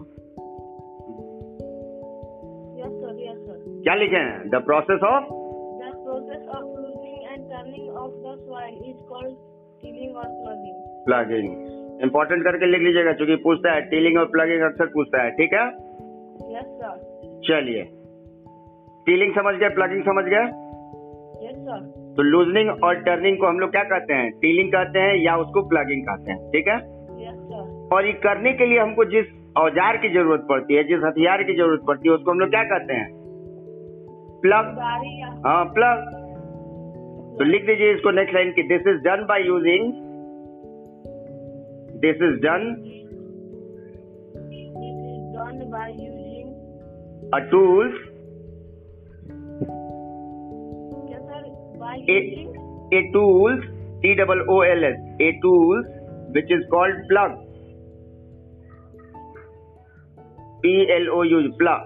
[2.78, 4.48] यस सर यस सर क्या लिखे हैं?
[4.48, 9.36] The process of the process of loosening and turning of the soil is called
[9.82, 10.78] tilling or plugging.
[11.04, 11.67] Plugging
[12.02, 15.64] important करके लिख लीजिएगा क्योंकि पूछता है टीलिंग और प्लगिंग अक्सर पूछता है ठीक है?
[16.50, 16.92] Yes, sir.
[17.48, 17.82] चलिए।
[19.06, 20.44] टीलिंग समझ गए प्लगिंग समझ गए?
[21.44, 21.80] Yes, sir.
[22.16, 24.30] तो लूजनिंग और टर्निंग को हम लोग क्या कहते हैं?
[24.40, 26.78] टीलिंग कहते हैं या उसको प्लगिंग कहते हैं ठीक है?
[27.20, 27.36] Yes.
[27.92, 31.54] और ये करने के लिए हमको जिस औज़ार की ज़रूरत पड़ती है जिस हथियार की
[31.56, 33.08] ज़रूरत पड़ती है उसको हम लोग क्या कहते हैं?
[34.42, 34.76] प्लग
[35.46, 36.02] हाँ प्लग
[37.38, 39.92] तो लिख दीजिए इसको नेक्स्ट लाइन की। This is done by using
[42.04, 42.62] this is done
[44.50, 46.46] this is done by using
[47.34, 47.96] a tools
[51.08, 51.42] क्या sir?
[51.82, 52.48] By A- using
[52.98, 53.66] a tools
[54.02, 55.86] T double O L S a tools
[56.36, 57.36] which is called plug
[60.62, 61.82] P L O U plug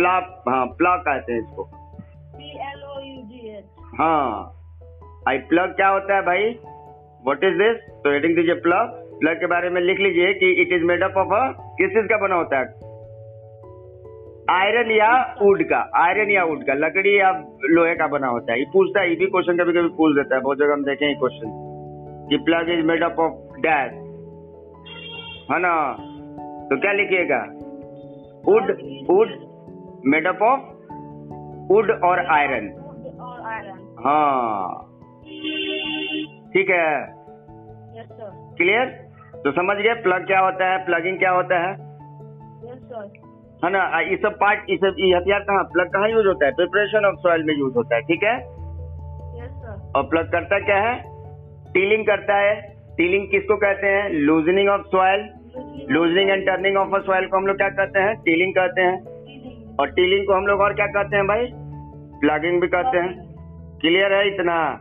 [0.00, 1.68] plug हाँ plug कहते हैं इसको
[2.34, 3.64] P L O U G H.
[4.00, 4.26] हाँ
[5.28, 6.44] I plough क्या होता है भाई
[7.24, 10.72] what is this तो हेडिंग दीजिए प्लग प्लग के बारे में लिख लीजिए कि it
[10.72, 12.64] is made up of किस चीज़ का बना होता है?
[14.50, 18.58] आयरन या वुड का आयरन या वुड का लकड़ी या लोहे का बना होता है।
[18.58, 21.18] ये पूछता है ये भी क्वेश्चन कभी कभी पूछ देता है बहुत जगह हम देखें
[21.18, 21.46] क्वेश्चन
[22.30, 23.92] कि plug is made up of dash
[25.52, 25.92] है ना?
[26.70, 27.46] तो क्या लिखिएगा?
[28.46, 28.76] Wood
[29.10, 29.28] wood
[30.06, 30.60] made up of
[31.72, 32.66] wood और आयरन.
[33.98, 34.86] हाँ।
[36.52, 37.06] ठीक है।
[38.56, 39.11] क्लियर Yes,
[39.44, 39.94] तो समझ गए?
[39.94, 40.86] प्लग क्या होता है?
[40.86, 41.72] प्लगिंग क्या होता है?
[43.64, 44.00] है ना?
[44.00, 45.64] ये सब पार्ट ये सब ये हथियार कहाँ?
[45.64, 46.52] प्लग कहाँ यूज़ होता है?
[46.52, 48.36] प्रिपरेशन ऑफ़ सॉइल में यूज़ होता है ठीक है?
[49.96, 51.02] और प्लग करता क्या है?
[51.72, 52.60] टीलिंग करता है।
[52.96, 54.10] टीलिंग किसको कहते हैं?
[54.10, 55.28] Loosening of soil
[55.90, 58.16] loosening and turning of a soil को हम लोग क्या कहते हैं?
[58.16, 58.96] टीलिंग कहते हैं।
[59.76, 61.46] और टीलिंग को हम लोग और क्या कहते हैं भाई?
[62.20, 63.34] प्लगिंग भी कहते हैं।
[63.80, 64.78] क्लियर है इतना?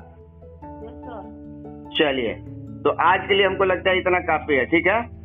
[1.98, 2.51] चलिए।
[2.84, 5.22] तो आज के लिए हमको लगता है इतना काफ़ी है ठीक है?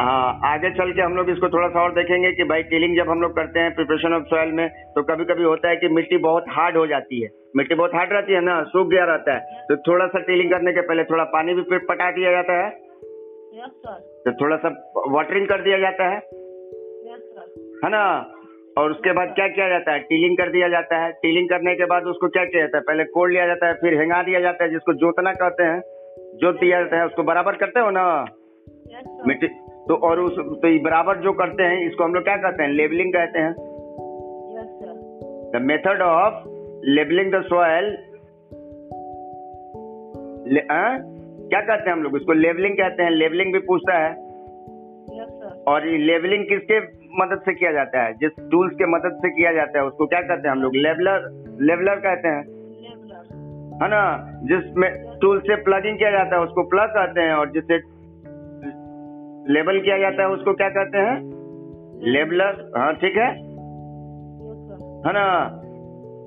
[0.00, 3.10] हाँ आगे चल के हम लोग इसको थोड़ा सा और देखेंगे कि भाई टीलिंग जब
[3.10, 6.16] हम लोग करते हैं प्रिपरेशन ऑफ़ सॉइल में तो कभी कभी होता है कि मिट्टी
[6.16, 9.40] बहुत हार्ड हो जाती है। मिट्टी बहुत हार्ड रहती है ना सूख गया रहता है।
[9.40, 12.70] तो थोड़ा सा टीलिंग करने के पहले थोड़ा पानी भी फिर पटा दिया जाता है।
[14.00, 16.16] तो थोड़ा सा वाटरिंग कर दिया जाता है।
[17.84, 18.32] है ना?
[18.78, 19.98] और उसके बाद क्या किया जाता है?
[19.98, 22.84] टीलिंग कर दिया जाता है। टीलिंग करने के बाद उसको क्या किया जाता है?
[22.86, 25.82] पहले कोड़ लिया जाता है फिर हेंगा दिया जाता है जिसको जोतना कहते हैं।
[26.34, 28.04] जोत दिया जाता है उसको बराबर करते हो ना?
[29.26, 29.48] मिट्टी
[29.88, 32.70] तो और उस तो ये बराबर जो करते हैं इसको हम लोग क्या कहते हैं?
[32.70, 33.52] लेबलिंग कहते हैं।
[35.52, 36.34] The method of
[36.88, 37.96] levelling the soil
[40.54, 44.14] क्या कहते हैं हम लोग इसको लेबलिंग कहते हैं। लेबलिंग भी पूछता है।
[45.12, 46.78] सर और ये लेबलिंग किसके
[47.18, 48.12] मदद से किया जाता है?
[48.14, 50.76] जिस टूल्स के मदद से किया जाता है उसको क्या कहते हैं हम लोग?
[50.76, 51.28] लेबलर
[51.62, 52.61] लेबलर कहते हैं।
[53.82, 57.74] है ना, जिसमें टूल से प्लगिंग किया जाता है, उसको प्लस कहते हैं, और जिससे
[59.52, 61.20] लेबल किया जाता है, उसको क्या कहते हैं?
[62.04, 63.28] लेबलर हाँ ठीक है?
[65.06, 65.50] है ना?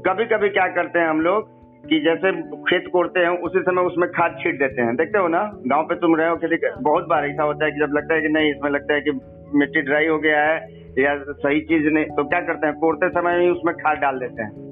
[0.08, 1.56] कभी कभी क्या करते हैं हम लोग,
[1.89, 5.52] कि जैसे खेत कोड़ते हैं, उसी समय उसमें खाद छीट देते हैं। देखते हो ना?
[5.68, 8.22] गाँव पे तुम रहे हो खेती बहुत बार ऐसा होता है कि जब लगता है
[8.22, 9.12] कि नहीं, इसमें लगता है कि
[9.56, 10.56] मिट्टी ड्राई हो गया है,
[11.00, 12.76] या सही चीज़ नहीं तो क्या करते हैं?
[12.76, 14.64] कोड़ते समय ही उसमें खाद डाल देते हैं।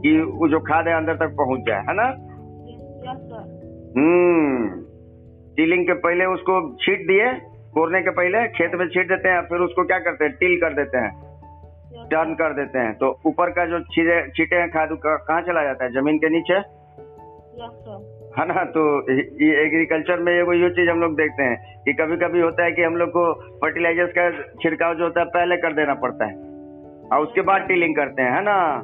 [0.00, 2.06] कि वो जो खाद है अंदर तक पहुँच जाए है ना?
[4.00, 4.84] हम्म।
[5.56, 7.32] टीलिंग के पहले उसको छीट दिए
[7.74, 10.34] कोरने के पहले खेत में छीट देते हैं फिर उसको क्या करते हैं?
[10.34, 11.28] टील कर देते हैं।
[12.10, 15.62] टर्न कर देते हैं। तो ऊपर का जो छीटे छीटे हैं खाद का- कहाँ चला
[15.62, 15.90] जाता है?
[15.90, 16.54] ज़मीन के नीचे?
[18.40, 18.64] है ना?
[18.64, 19.12] तो
[19.44, 22.72] ये एग्रीकल्चर में एगो ये चीज़ हम लोग देखते हैं कि कभी कभी होता है
[22.72, 24.30] कि हम लोग को फर्टिलाइजर्स का
[24.62, 26.36] छिड़काव जो होता है पहले कर देना पड़ता है।
[27.12, 28.82] और उसके बाद टीलिंग करते हैं है ना?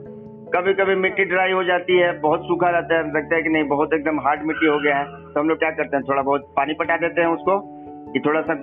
[0.55, 3.65] कभी कभी मिट्टी ड्राई हो जाती है बहुत सूखा रहता है लगता है कि नहीं
[3.69, 6.45] बहुत एकदम हार्ड मिट्टी हो गया है। तो हम लोग क्या करते हैं थोड़ा बहुत
[6.57, 7.57] पानी पटा देते हैं उसको
[8.13, 8.55] कि थोड़ा सा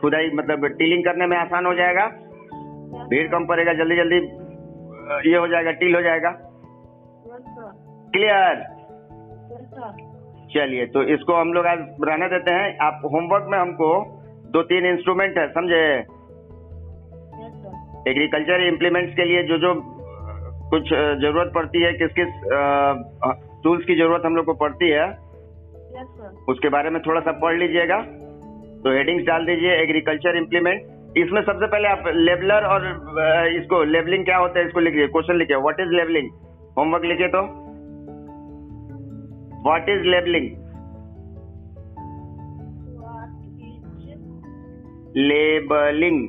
[0.00, 2.06] खुदाई मतलब टीलिंग करने में आसान हो जाएगा।
[3.10, 4.18] भीड़ कम पड़ेगा जल्दी जल्दी
[5.30, 6.30] ये हो जाएगा टील हो जाएगा।
[8.14, 8.64] क्लियर
[10.54, 13.92] चलिए तो इसको हम लोग आज रहने देते हैं। आप होमवर्क में हमको
[14.50, 15.82] दो तीन इंस्ट्रूमेंट है समझे?
[18.10, 19.72] एग्रीकल्चर इम्प्लीमेंट्स के लिए जो जो
[20.70, 20.88] कुछ
[21.22, 22.30] ज़रूरत पड़ती है किस किस
[23.64, 25.06] टूल्स की ज़रूरत हम लोग को पड़ती है।
[25.92, 26.04] सर
[26.48, 28.00] उसके बारे में थोड़ा सा पढ़ लीजिएगा।
[28.84, 32.84] तो हेडिंग्स डाल दीजिए एग्रीकल्चर इम्प्लीमेंट इसमें सबसे पहले आप लेबलर और
[33.54, 36.30] इसको लेबलिंग क्या होता है इसको लिखिए क्वेश्चन लिखिए। व्हाट इज़ लेबलिंग
[36.78, 37.42] होमवर्क लिखिए तो।
[39.64, 40.48] व्हाट इज़ लेबलिंग
[45.18, 46.20] लेबलिंग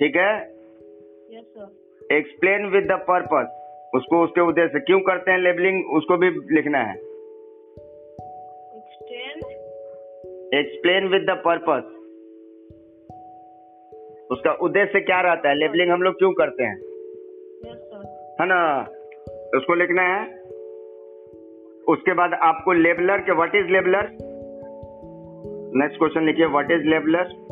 [0.00, 0.32] ठीक है?
[2.12, 3.56] एक्सप्लेन विद द पर्पस
[3.94, 6.94] उसको उसके उद्देश्य क्यों करते हैं लेबलिंग उसको भी लिखना है।
[10.60, 11.82] एक्सप्लेन विद द पर्पस
[14.30, 15.54] उसका उद्देश्य क्या रहता है?
[15.54, 16.76] लेबलिंग हम लोग क्यों करते हैं?
[18.40, 18.88] है ना?
[19.56, 20.40] उसको लिखना है।
[21.88, 24.08] उसके बाद आपको लेबलर के व्हाट इज़ लेबलर
[25.74, 27.50] नेक्स्ट क्वेश्चन लिखिए व्हाट इज़ लेबलर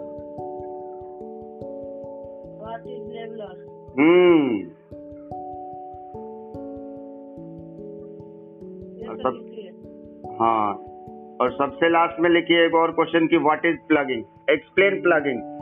[3.99, 4.59] हम्म।
[9.09, 9.49] और सब-
[10.41, 10.75] हाँ।
[11.41, 15.59] और सबसे लास्ट में लिखिए एक और क्वेश्चन की what is plugging explain plugging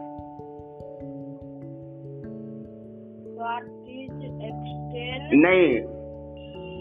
[5.32, 5.80] नहीं।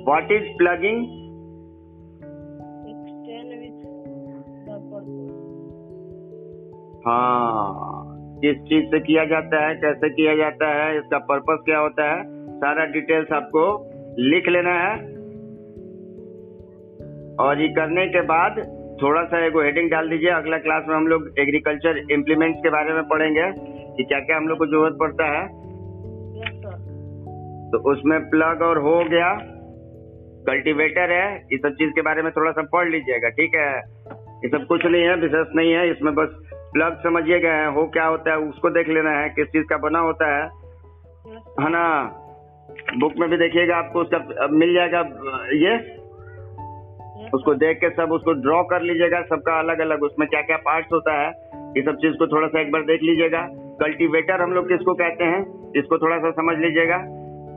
[0.06, 1.26] व्हाट इज़ प्लगिंग
[7.08, 7.94] हाँ।
[8.36, 12.24] किस चीज़ से किया जाता है कैसे किया जाता है इसका पर्पस क्या होता है
[12.58, 13.63] सारा डिटेल्स आपको
[14.19, 14.93] लिख लेना है।
[17.36, 18.60] और ये करने के बाद
[19.02, 22.93] थोड़ा सा एगो हेडिंग डाल दीजिए अगला क्लास में हम लोग एग्रीकल्चर इम्प्लीमेंट्स के बारे
[22.93, 23.52] में पढ़ेंगे
[23.98, 25.48] कि क्या क्या हम लोग को ज़रूरत पड़ता है।
[27.71, 29.34] तो उसमें प्लग और हो गया।
[30.48, 33.71] कल्टीवेटर है ये सब चीज़ के बारे में थोड़ा सा पढ़ लीजिएगा ठीक है?
[34.43, 38.32] ये सब कुछ नहीं है विशेष नहीं है इसमें बस प्लग समझिएगा हो क्या होता
[38.32, 40.44] है उसको देख लेना है किस चीज़ का बना होता है।
[41.60, 41.84] है ना?
[43.00, 45.00] बुक में भी देखिएगा आपको उसका मिल जाएगा
[45.56, 45.76] ये।
[47.34, 50.92] उसको देख के सब उसको ड्रॉ कर लीजिएगा सबका अलग अलग उसमें क्या क्या पार्ट्स
[50.94, 51.30] होता है
[51.78, 53.48] ये सब चीज़ को थोड़ा सा एक बार देख लीजिएगा।
[53.82, 55.40] कल्टीवेटर हम लोग किसको कहते हैं
[55.78, 56.98] इसको थोड़ा सा समझ लीजिएगा।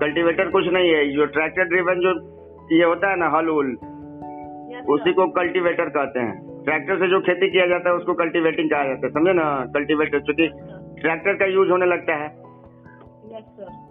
[0.01, 2.13] कल्टीवेटर कुछ नहीं है जो ट्रैक्टर ड्रिवन जो
[2.73, 3.77] ये होता है ना हल उल
[4.89, 8.85] उसी को कल्टीवेटर कहते हैं। ट्रैक्टर से जो खेती किया जाता है उसको कल्टीवेटिंग कहा
[8.85, 9.45] जाता है समझे ना?
[9.75, 10.47] कल्टीवेटर क्योंकि
[11.01, 12.27] ट्रैक्टर का यूज़ होने लगता है।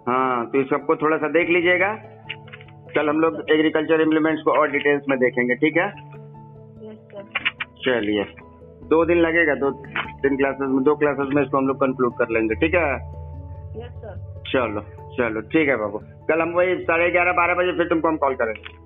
[0.08, 1.88] हाँ तो इस सबको थोड़ा सा देख लीजिएगा।
[2.94, 5.88] कल हम लोग एग्रीकल्चर इम्प्लीमेंट्स को और डिटेल्स में देखेंगे ठीक है?
[7.84, 8.24] चलिए।
[8.88, 9.70] दो दिन लगेगा दो
[10.22, 12.98] तीन क्लासेस में दो क्लासेस में इसको हम लोग कंक्लूड कर लेंगे ठीक है?
[14.52, 14.80] चलो
[15.16, 15.98] चलो ठीक है बाबू।
[16.28, 18.76] कल हम वही साढ़े ग्यारह बारह बजे फिर तुमको हम कॉल करेंगे।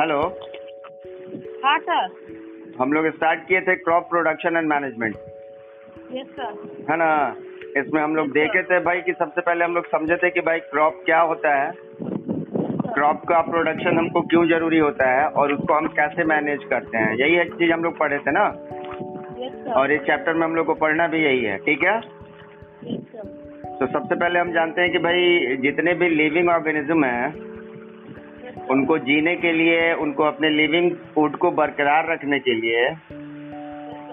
[0.00, 0.20] हेलो
[1.64, 2.06] हाँ सर
[2.80, 5.14] हम लोग स्टार्ट किए थे crop production and management
[6.12, 7.36] yes sir है ना?
[7.76, 10.60] इसमें हम लोग देखे थे भाई कि सबसे पहले हम लोग समझे थे कि भाई
[10.60, 11.70] क्रॉप क्या होता है।
[12.94, 17.14] क्रॉप का प्रोडक्शन हमको क्यों ज़रूरी होता है और उसको हम कैसे मैनेज करते हैं।
[17.16, 18.50] यही एक चीज़ हम लोग पढ़े थे ना?
[18.50, 22.00] सर और इस चैप्टर में हम लोग को पढ़ना भी यही है। ठीक है?
[23.78, 27.53] तो सबसे पहले हम जानते हैं कि भाई जितने भी लिविंग ऑर्गेनिज्म हैं
[28.70, 32.88] उनको जीने के लिए, उनको अपने लिविंग फ़ूड को बरकरार रखने के लिए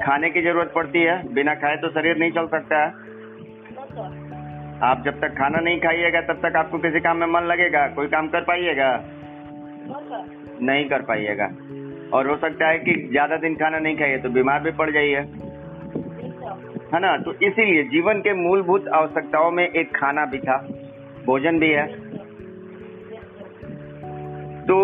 [0.01, 2.89] खाने की ज़रूरत पड़ती है। बिना खाए तो शरीर नहीं चल सकता है।
[4.83, 8.07] आप जब तक खाना नहीं खाइएगा, तब तक आपको किसी काम में मन लगेगा। कोई
[8.07, 8.89] काम कर पाइएगा?
[10.61, 11.49] नहीं कर पाइएगा।
[12.13, 15.19] और हो सकता है कि ज़्यादा दिन खाना नहीं खाइए तो बीमार भी पड़ जाइए।
[16.93, 17.17] है ना?
[17.17, 20.57] तो इसीलिए जीवन के मूलभूत आवश्यकताओं में एक खाना भी था,
[21.25, 22.00] भोजन भी है।
[24.61, 24.77] तो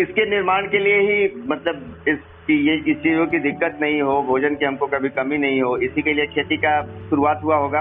[0.00, 2.18] इसके निर्माण के लिए ही मतलब इस
[2.50, 6.02] ये, इस चीज़ों की दिक्कत नहीं हो, भोजन की हमको कभी कमी नहीं हो, इसी
[6.02, 7.80] के लिए खेती का शुरुआत हुआ होगा।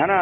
[0.00, 0.20] है ना?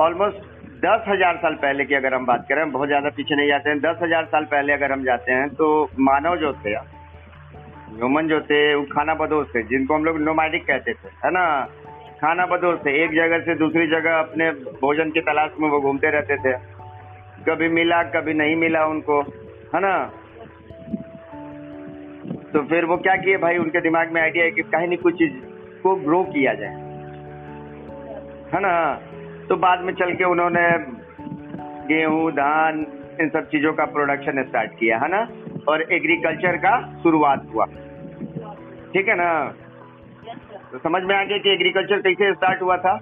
[0.00, 0.46] ऑलमोस्ट
[0.84, 3.78] दस हज़ार साल पहले की अगर हम बात करें बहुत ज़्यादा पीछे नहीं जाते हैं।
[3.80, 5.66] दस हज़ार साल पहले अगर हम जाते हैं तो
[6.00, 6.74] मानव जो थे
[7.98, 11.44] ह्यूमन जो थे, वो खाना बदोश थे, जिनको हम लोग नोमैडिक कहते थे, है ना?
[12.20, 14.50] खाना बदोश थे। एक जगह से दूसरी जगह अपने
[14.80, 16.52] भोजन की तलाश में वो घूमते रहते थे।
[17.48, 19.20] कभी मिला, कभी नहीं मिला उनको,
[19.74, 19.94] है ना?
[22.52, 23.58] तो फिर वो क्या किए भाई?
[23.58, 25.32] उनके दिमाग में आइडिया है कि कहीं नहीं कुछ चीज़
[25.82, 26.74] को ग्रो किया जाए,
[28.54, 28.72] है ना?
[29.48, 30.68] तो बाद में चल के उन्होंने
[31.88, 32.86] गेहूँ, धान,
[33.20, 35.26] इन सब चीज़ों का प्रोडक्शन स्टार्ट किया, है ना?
[35.68, 37.64] और एग्रीकल्चर का शुरुआत हुआ,
[38.94, 39.30] ठीक है ना?
[40.72, 42.96] तो समझ में आ गया कि एग्रीकल्चर कैसे स्टार्ट हुआ था?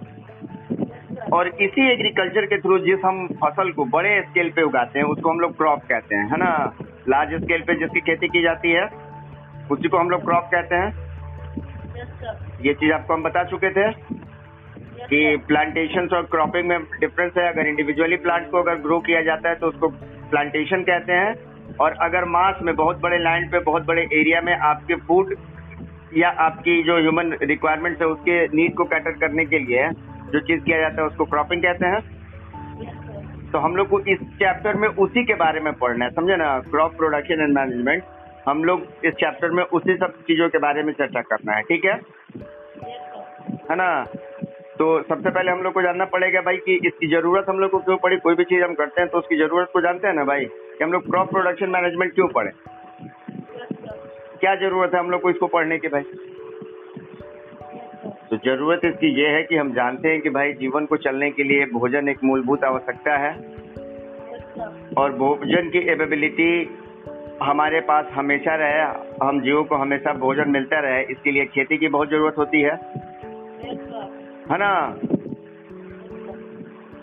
[1.33, 5.31] और इसी एग्रीकल्चर के थ्रू जिस हम फ़सल को बड़े स्केल पे उगाते हैं उसको
[5.31, 6.51] हम लोग क्रॉप कहते हैं है ना?
[7.09, 8.85] लार्ज स्केल पे जिसकी खेती की जाती है
[9.71, 11.05] उसी को हम लोग क्रॉप कहते हैं।
[12.65, 13.91] ये चीज़ आपको हम बता चुके थे
[15.07, 19.49] कि प्लांटेशन और क्रॉपिंग में डिफरेंस है। अगर इंडिविजुअली प्लांट को अगर ग्रो किया जाता
[19.49, 19.89] है तो उसको
[20.31, 21.35] प्लांटेशन कहते हैं।
[21.81, 25.35] और अगर मास में बहुत बड़े लैंड पे बहुत बड़े एरिया में आपके फ़ूड
[26.17, 29.89] या आपकी जो ह्यूमन रिक्वायरमेंट्स है उसके नीड को कैटर करने के लिए
[30.33, 34.75] जो चीज़ किया जाता है उसको क्रॉपिंग कहते हैं। तो हम लोग को इस चैप्टर
[34.75, 36.59] में उसी के बारे में पढ़ना है। समझे ना?
[36.61, 38.03] क्रॉप प्रोडक्शन एंड मैनेजमेंट
[38.49, 41.85] हम लोग इस चैप्टर में उसी सब चीज़ों के बारे में चर्चा करना है, ठीक
[41.85, 41.95] है?
[43.71, 44.05] है ना?
[44.79, 47.79] तो सबसे पहले हम लोग को जानना पड़ेगा भाई कि इसकी ज़रूरत हम लोग को
[47.79, 48.17] क्यों पड़ी?
[48.17, 50.45] कोई भी चीज़ हम करते हैं तो उसकी ज़रूरत को जानते हैं ना भाई?
[50.45, 52.51] कि हम लोग क्रॉप प्रोडक्शन मैनेजमेंट क्यों पढ़े?
[54.41, 56.03] क्या ज़रूरत है हम लोग को इसको पढ़ने की भाई?
[58.31, 61.43] तो ज़रूरत इसकी ये है कि हम जानते हैं कि भाई जीवन को चलने के
[61.43, 63.31] लिए भोजन एक मूलभूत आवश्यकता है।
[64.99, 66.49] और भोजन की एवेबिलिटी
[67.43, 68.81] हमारे पास हमेशा रहे,
[69.23, 72.75] हम जीवों को हमेशा भोजन मिलता रहे, इसके लिए खेती की बहुत ज़रूरत होती है।
[74.51, 74.73] है ना?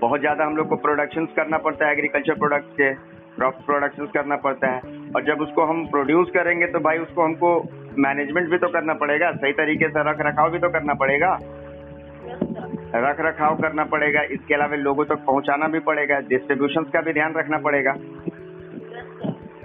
[0.01, 2.93] बहुत ज़्यादा हम लोग को प्रोडक्शन करना पड़ता है एग्रीकल्चर प्रोडक्ट से
[3.35, 4.81] क्रॉप प्रोडक्शन करना पड़ता है।
[5.15, 7.59] और जब उसको हम प्रोड्यूस करेंगे तो भाई उसको हमको
[7.97, 11.37] मैनेजमेंट भी तो करना पड़ेगा, सही तरीके से रख रखाव भी तो करना पड़ेगा।
[12.97, 17.13] रख रखाव करना पड़ेगा, इसके अलावा लोगों तक तो पहुंचाना भी पड़ेगा डिस्ट्रीब्यूशन का भी
[17.13, 17.91] ध्यान रखना पड़ेगा।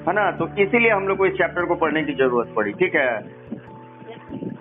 [0.08, 0.30] है ना?
[0.30, 3.20] तो इसीलिए हम लोग को इस चैप्टर को पढ़ने की ज़रूरत पड़ी, ठीक है?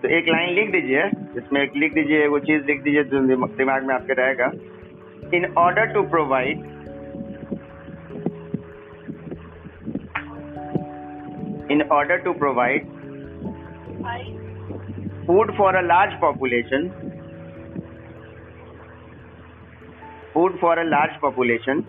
[0.01, 1.05] तो एक लाइन लिख दीजिए
[1.37, 4.51] इसमें एक लिख दीजिए, वो चीज़ लिख दीजिए जो दिमाग में आपके रहेगा।
[5.33, 6.65] In order to provide
[11.71, 12.96] in order to five
[15.27, 16.91] food for a large population
[20.33, 21.85] food for a large population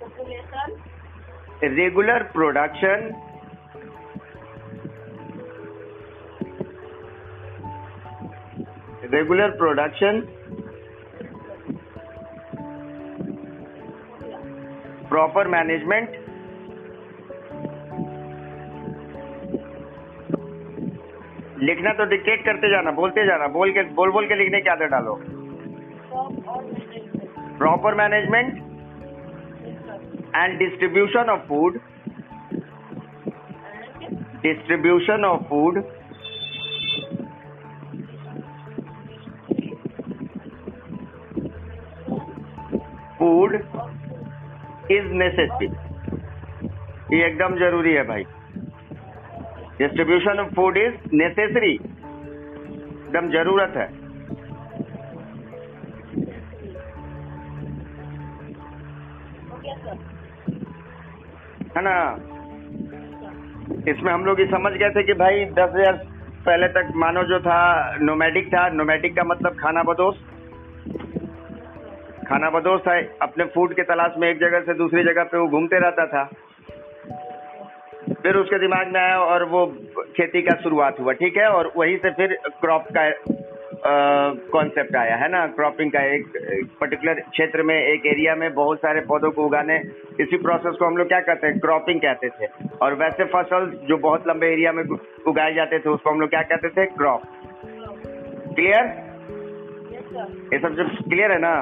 [0.00, 0.78] population
[1.78, 3.02] regular production
[9.14, 10.22] regular production
[15.10, 16.29] proper management
[21.62, 24.90] लिखना तो डिक्टेट करते जाना, बोलते जाना, बोल के, बोल बोल के लिखने की आदत
[24.90, 25.14] डालो।
[27.58, 28.56] Proper management
[30.36, 31.78] and distribution of food
[34.42, 35.82] distribution of food
[43.18, 43.54] food
[44.90, 45.72] is necessary.
[47.12, 48.24] ये एकदम ज़रूरी है भाई।
[49.80, 53.88] Distribution of food is necessary एकदम ज़रूरत है।
[61.76, 61.94] है ना?
[63.88, 65.96] इसमें हम लोग ये समझ गए थे कि भाई दस हज़ार
[66.46, 67.60] पहले तक मानो जो था
[68.00, 70.20] नोमैडिक था। नोमैडिक का मतलब खाना बदोस।
[72.28, 75.46] खाना बदोस था अपने फ़ूड के तलाश में एक जगह से दूसरी जगह पे वो
[75.48, 76.22] घूमते रहता था।
[78.22, 79.66] फिर उसके दिमाग में आया और वो
[80.16, 81.48] खेती का शुरुआत हुआ ठीक है?
[81.48, 83.10] और वहीं से फिर क्रॉप का
[84.52, 85.46] कॉन्सेप्ट आया है ना?
[85.48, 86.24] क्रॉपिंग का एक
[86.80, 89.76] पर्टिकुलर क्षेत्र में एक एरिया में बहुत सारे पौधों को उगाने
[90.20, 91.58] इसी प्रोसेस को हम लोग क्या कहते हैं?
[91.60, 92.46] क्रॉपिंग कहते थे।
[92.82, 94.82] और वैसे फ़सल जो बहुत लंबे एरिया में
[95.26, 96.86] उगाए जाते थे उसको हम लोग क्या कहते थे?
[96.86, 97.22] क्रॉप
[98.54, 99.08] क्लियर
[100.52, 101.54] ये सब जब क्लियर है ना?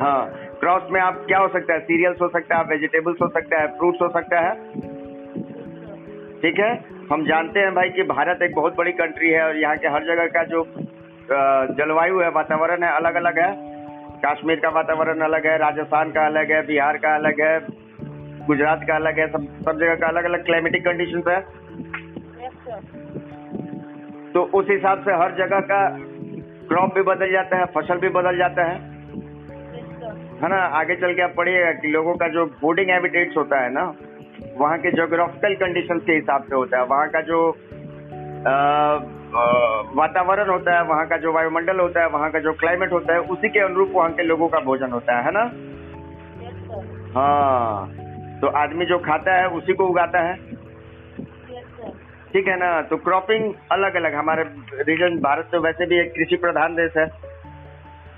[0.00, 0.20] हाँ।
[0.60, 1.80] क्रॉप में आप क्या हो सकता है?
[1.80, 4.52] सीरियल्स हो सकता है वेजिटेबल्स हो सकता है फ्रूट्स हो सकता है?
[6.42, 6.70] ठीक है?
[7.12, 10.04] हम जानते हैं भाई कि भारत एक बहुत बड़ी कंट्री है और यहाँ के हर
[10.04, 10.64] जगह का जो
[11.76, 13.50] जलवायु है वातावरण है अलग अलग है।
[14.24, 17.58] कश्मीर का वातावरण अलग है राजस्थान का अलग है बिहार का अलग है
[18.46, 21.40] गुजरात का अलग है सब सब जगह का अलग अलग क्लाइमेटिक कंडीशन है
[24.32, 25.80] तो उस हिसाब से हर जगह का
[26.68, 28.76] क्रॉप भी बदल जाता है फ़सल भी बदल जाता है।
[30.42, 30.56] है ना?
[30.78, 33.84] आगे चल के आप पढ़िएगा कि लोगों का जो फूडिंग हैबिटेट्स होता है ना
[34.58, 37.40] वहाँ के जोग्राफिकल कंडीशन के हिसाब से होता है। वहाँ का जो
[39.96, 43.20] वातावरण होता है वहाँ का जो वायुमंडल होता है वहाँ का जो क्लाइमेट होता है
[43.32, 45.44] उसी के अनुरूप वहाँ के लोगों का भोजन होता है है ना?
[46.62, 47.88] सर हाँ
[48.40, 50.34] तो आदमी जो खाता है उसी को उगाता है?
[52.32, 52.70] ठीक है ना?
[52.82, 54.42] तो क्रॉपिंग अलग अलग हमारे
[54.82, 57.06] रीजन भारत तो वैसे भी एक कृषि प्रधान देश है।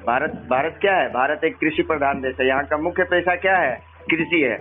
[0.06, 1.08] भारत भारत क्या है?
[1.12, 3.74] भारत एक कृषि प्रधान देश है। यहाँ का मुख्य पेशा क्या है?
[4.10, 4.58] कृषि है।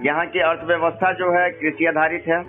[0.00, 2.42] यहाँ की अर्थव्यवस्था जो है कृषि आधारित है।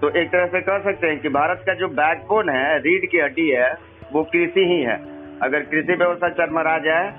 [0.00, 3.18] तो एक तरह से कह सकते हैं कि भारत का जो बैकबोन है, रीढ़ की
[3.18, 3.72] हड्डी है,
[4.12, 4.96] वो कृषि ही है।
[5.42, 7.10] अगर कृषि व्यवस्था चरमरा जाए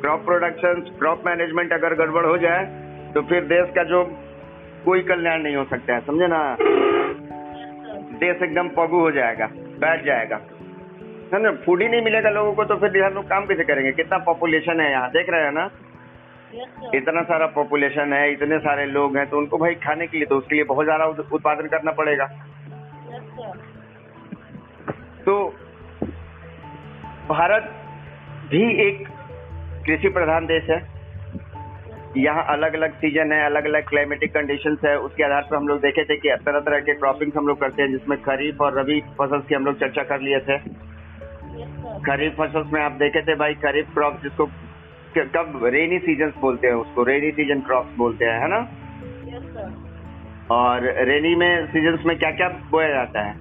[0.00, 2.64] क्रॉप प्रोडक्शन क्रॉप मैनेजमेंट अगर गड़बड़ हो जाए
[3.14, 4.02] तो फिर देश का जो
[4.84, 6.56] कोई कल्याण नहीं हो सकता है, समझे ना?
[8.18, 9.46] देश एकदम पगू हो जाएगा,
[9.80, 10.40] बैठ जाएगा।
[11.34, 13.92] ना फ़ूड ही नहीं मिलेगा लोगों को तो फिर यहाँ लोग काम कैसे करेंगे?
[13.92, 15.68] कितना पॉपुलेशन है यहाँ, देख रहे हैं ना?
[16.94, 20.36] इतना सारा पॉपुलेशन है इतने सारे लोग हैं तो उनको भाई खाने के लिए तो
[20.38, 22.26] उसके लिए बहुत ज़्यादा उत्पादन करना पड़ेगा।
[25.24, 25.34] तो
[27.28, 27.70] भारत
[28.50, 29.06] भी एक
[29.86, 30.80] कृषि प्रधान देश है।
[32.16, 35.80] यहाँ अलग अलग सीज़न है अलग अलग क्लाइमेटिक कंडीशन है। उसके आधार पर हम लोग
[35.80, 39.00] देखे थे कि तरह तरह के क्रॉपिंग्स हम लोग करते हैं जिसमें खरीफ और रबी
[39.18, 40.58] फ़सल की हम लोग चर्चा कर लिए थे।
[42.02, 44.46] खरीफ फ़सल में आप देखे थे भाई खरीफ क्रॉप जिसको
[45.16, 48.60] कब रेनी सीज़न बोलते हैं उसको रेनी सीज़न क्रॉप बोलते हैं है ना?
[49.54, 49.70] सर
[50.50, 53.32] और रेनी में सीज़न में क्या क्या बोया जाता है?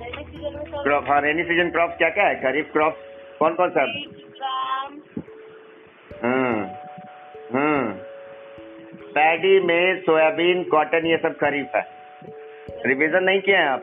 [0.00, 2.34] रेनी सीज़न क्रॉप हाँ रेनी सीज़न क्रॉप क्या क्या है?
[2.42, 2.94] खरीफ क्रॉप
[3.38, 3.82] कौन कौन सा
[6.22, 6.60] हम्म
[7.54, 7.84] हम्म।
[9.14, 11.82] पैडी में सोयाबीन कॉटन ये सब खरीफ है।
[12.86, 13.82] रिवीजन नहीं किया है आप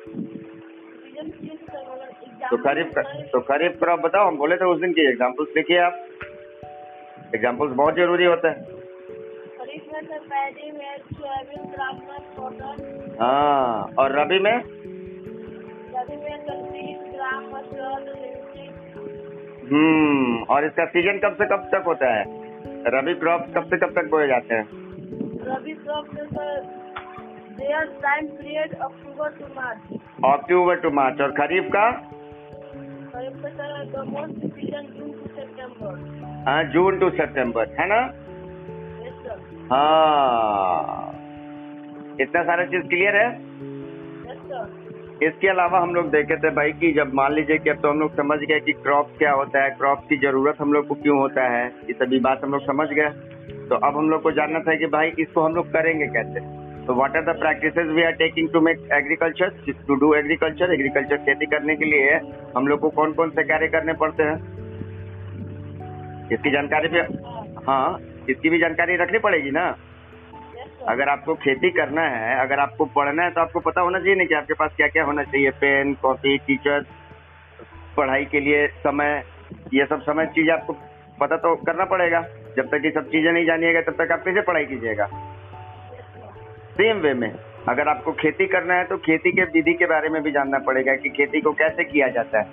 [0.00, 2.90] सीज़न सीज़न सर मतलब एग्ज़ाम तो खरीफ
[3.32, 6.06] तो खरीफ क्रॉप बताओ हम बोले थे उस दिन की एग्जाम्पल्स देखिए आप।
[7.34, 8.80] एग्जाम्पल्स बहुत ज़रूरी होता है।
[13.20, 14.56] हाँ और रबी में?
[19.70, 22.24] हम्म और इसका सीज़न कब से कब तक होता है?
[22.86, 24.64] रबी क्रॉप कब से कब तक बोए जाते हैं?
[25.46, 26.60] रबी क्रॉप में sir
[27.50, 32.10] there time period October to March October to March और खरीफ का?
[35.32, 38.14] सितंबर हाँ जून टू सितंबर है ना?
[39.74, 41.14] हाँ।
[42.20, 43.38] इतना सारा चीज़ क्लियर है?
[45.28, 48.00] इसके अलावा हम लोग देखे थे भाई कि जब मान लीजिए कि अब तो हम
[48.00, 51.18] लोग समझ गए कि क्रॉप क्या होता है क्रॉप की ज़रूरत हम लोग को क्यों
[51.18, 53.08] होता है ये सभी बात हम लोग समझ गए।
[53.68, 56.59] तो अब हम लोग को जानना था कि भाई इसको हम लोग करेंगे कैसे?
[56.86, 59.48] तो what are the practices we are taking to make agriculture
[59.88, 62.18] to do agriculture agriculture खेती करने के लिए
[62.56, 64.36] हम लोग को कौन कौन से कार्य करने पड़ते हैं?
[66.32, 67.00] इसकी जानकारी भी
[67.66, 69.64] हाँ इसकी भी जानकारी रखनी पड़ेगी ना?
[70.88, 74.24] अगर आपको खेती करना है, अगर आपको पढ़ना है तो आपको पता होना चाहिए ना
[74.24, 75.50] कि आपके पास क्या क्या होना चाहिए?
[75.60, 76.84] पेन, कॉपी, टीचर,
[77.96, 79.22] पढ़ाई के लिए समय,
[79.74, 80.72] ये सब समय चीज़ आपको
[81.20, 82.20] पता तो करना पड़ेगा।
[82.56, 85.08] जब तक ये सब चीज़ें नहीं जानिएगा, तब तक आप कैसे पढ़ाई कीजिएगा?
[86.80, 87.32] सेम वे में।
[87.68, 90.94] अगर आपको खेती करना है तो खेती के विधि के बारे में भी जानना पड़ेगा
[90.94, 92.46] कि खेती को कैसे किया जाता है।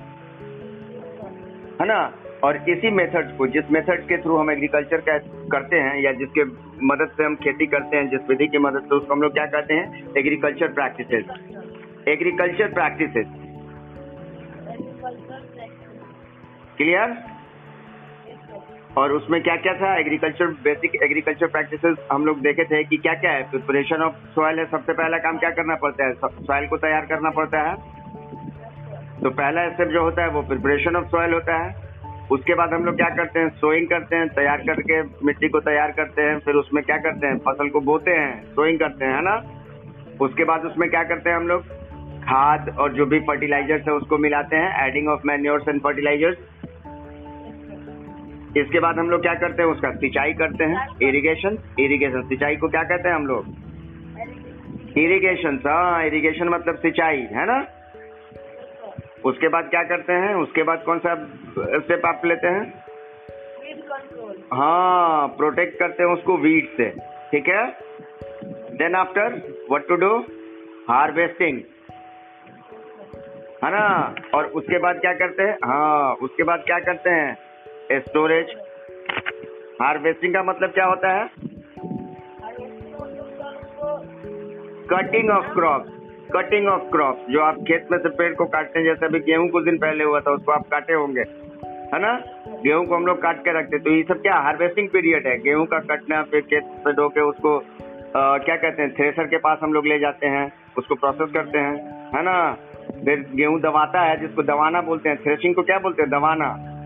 [1.82, 2.00] है ना?
[2.44, 5.02] और इसी मेथड को, जिस मेथड के थ्रू हम एग्रीकल्चर
[5.52, 6.44] करते हैं, या जिसके
[6.86, 9.46] मदद से हम खेती करते हैं, जिस विधि की मदद से उसको हम लोग क्या
[9.46, 10.12] कहते हैं?
[10.18, 11.26] Agriculture practices
[12.08, 13.28] agriculture practices
[16.78, 17.37] clear
[18.98, 20.00] और उसमें क्या क्या था?
[20.00, 23.44] एग्रीकल्चर बेसिक एग्रीकल्चर प्रैक्टिसेस हम लोग देखे थे कि क्या क्या है?
[23.44, 26.14] प्रिपरेशन ऑफ़ सॉइल है, सबसे पहला काम क्या करना पड़ता है?
[26.26, 27.76] सॉइल को तैयार करना पड़ता है।
[29.24, 31.76] तो पहला स्टेप जो होता है, वो प्रिपरेशन ऑफ़ सॉइल होता है।
[32.32, 33.50] उसके बाद हम लोग क्या करते हैं?
[33.50, 37.38] सोइंग करते हैं, तैयार करके मिट्टी को तैयार करते हैं। फिर उसमें क्या करते हैं?
[37.38, 39.42] फ़सल को बोते हैं सोइंग करते हैं, है ना?
[40.22, 41.62] उसके बाद उसमें क्या करते हैं हम लोग?
[42.24, 46.38] खाद और जो भी फर्टिलाइजर्स है, उसको मिलाते हैं। Adding of manures and fertilisers
[48.56, 52.68] इसके बाद हम लोग क्या करते हैं उसका सिंचाई करते हैं। इरिगेशन इरिगेशन सिंचाई को
[52.68, 53.46] क्या कहते हैं हम लोग?
[54.98, 57.58] इरिगेशन हाँ इरिगेशन मतलब सिंचाई है ना?
[59.26, 61.16] उसके बाद क्या करते हैं उसके बाद कौन सा
[61.56, 62.64] स्टेप आप लेते हैं?
[64.54, 66.90] हाँ प्रोटेक्ट करते हैं उसको वीड से
[67.32, 67.66] ठीक है?
[68.78, 69.34] Then after
[69.70, 70.18] what to do
[70.90, 71.58] harvesting
[73.64, 74.16] है ना?
[74.34, 75.58] और उसके बाद क्या करते हैं?
[75.66, 77.47] हाँ उसके बाद क्या करते हैं?
[77.92, 78.48] स्टोरेज
[79.82, 81.30] हार्वेस्टिंग का मतलब क्या होता है?
[84.90, 85.86] Cutting of crop
[86.34, 89.50] cutting of crop जो आप खेत में से पेड़ को काटते हैं जैसे अभी गेहूँ
[89.50, 91.22] कुछ दिन पहले हुआ था उसको आप काटे होंगे।
[91.94, 92.22] है ना?
[92.48, 94.36] गेहूँ को हम लोग काट के रखते तो ये सब क्या?
[94.36, 97.58] हार्वेस्टिंग पीरियड है। गेहूँ का कटना फिर खेत से धो के उसको
[98.16, 98.96] अ, क्या कहते हैं?
[98.96, 101.76] थ्रेसर के पास हम लोग ले जाते हैं। उसको प्रोसेस करते हैं।
[102.16, 102.58] है ना?
[103.06, 106.12] फिर गेहूँ दबाता है जिसको दबाना बोलते हैं। थ्रेशिंग को क्या बोलते हैं?
[106.12, 106.77] दबाना।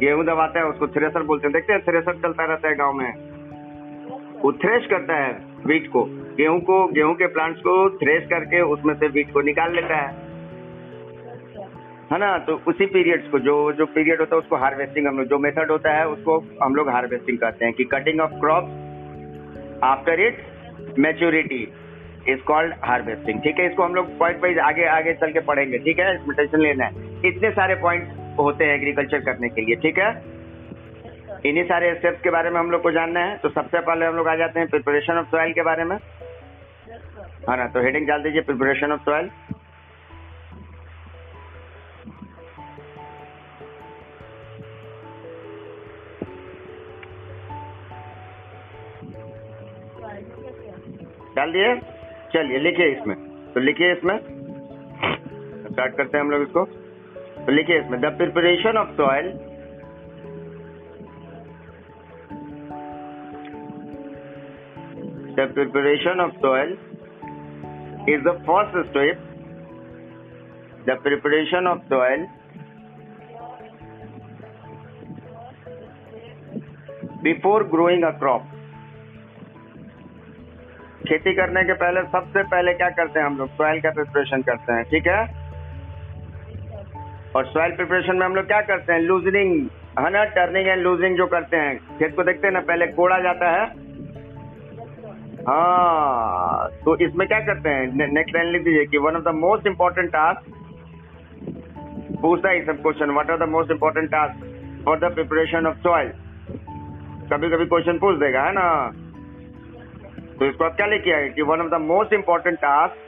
[0.00, 3.12] गेहूँ दबाता है, उसको थ्रेसर बोलते हैं। देखते हैं थ्रेसर चलता रहता है गाँव में।
[4.42, 6.04] वो थ्रेश करता है वीट को।
[6.36, 10.08] गेहूँ को, गेहूँ के प्लांट्स को थ्रेश करके उसमें से वीट को निकाल लेता है।
[12.12, 12.38] है ना?
[12.38, 15.70] तो उसी पीरियड्स को, जो जो पीरियड होता है, उसको हार्वेस्टिंग हम लोग जो मेथड
[15.70, 20.42] होता है, उसको हम लोग हार्वेस्टिंग करते हैं कि cutting of crop after it
[20.98, 21.72] maturity
[22.28, 23.70] is called harvesting ठीक है?
[23.70, 26.16] इसको हम लोग पॉइंट वाइज आगे आगे चल के पढ़ेंगे। ठीक है?
[26.16, 26.92] टेंशन लेना है।
[27.28, 28.08] इतने सारे पॉइंट
[28.38, 30.10] होते हैं एग्रीकल्चर करने के लिए, ठीक है?
[31.46, 34.16] इन्हीं सारे स्टेप्स के बारे में हम लोग को जानना है तो सबसे पहले हम
[34.16, 35.96] लोग आ जाते हैं प्रिपरेशन ऑफ़ सॉइल के बारे में।
[37.48, 39.30] हाँ ना तो हेडिंग डाल दीजिए प्रिपरेशन ऑफ़ सॉइल
[51.36, 51.74] डाल दिए?
[52.32, 53.16] चलिए, लिखिए इसमें।
[53.52, 54.18] तो लिखिए इसमें।
[55.64, 56.83] स्टार्ट करते हैं हम लोग इसको।
[57.50, 59.28] लिखिए इसमें the preparation of soil
[65.34, 66.78] the preparation of soil
[68.08, 69.18] is the first step
[70.86, 72.26] the preparation of soil
[77.22, 78.42] before growing a crop
[81.08, 83.48] खेती करने के पहले, सबसे पहले क्या करते हैं हम लोग?
[83.48, 85.43] सॉइल का प्रिपरेशन करते हैं, ठीक है?
[87.36, 89.00] और सॉइल प्रिपरेशन में हम लोग क्या करते हैं?
[89.00, 89.52] लूजनिंग
[89.98, 90.24] है ना?
[90.34, 93.64] टर्निंग एंड लूजिंग जो करते हैं। खेत को देखते हैं ना, पहले कोड़ा जाता है।
[95.48, 98.12] हाँ तो इसमें क्या करते हैं?
[98.12, 100.52] नेक्स्ट लाइन लिख दीजिए कि one of the most important task
[102.22, 106.12] पूछता है सब question what are the most important task for the preparation of soil
[107.32, 108.66] कभी कभी क्वेश्चन पूछ देगा, है ना?
[110.38, 113.03] तो इसको आप क्या लेके आए कि one of the most important task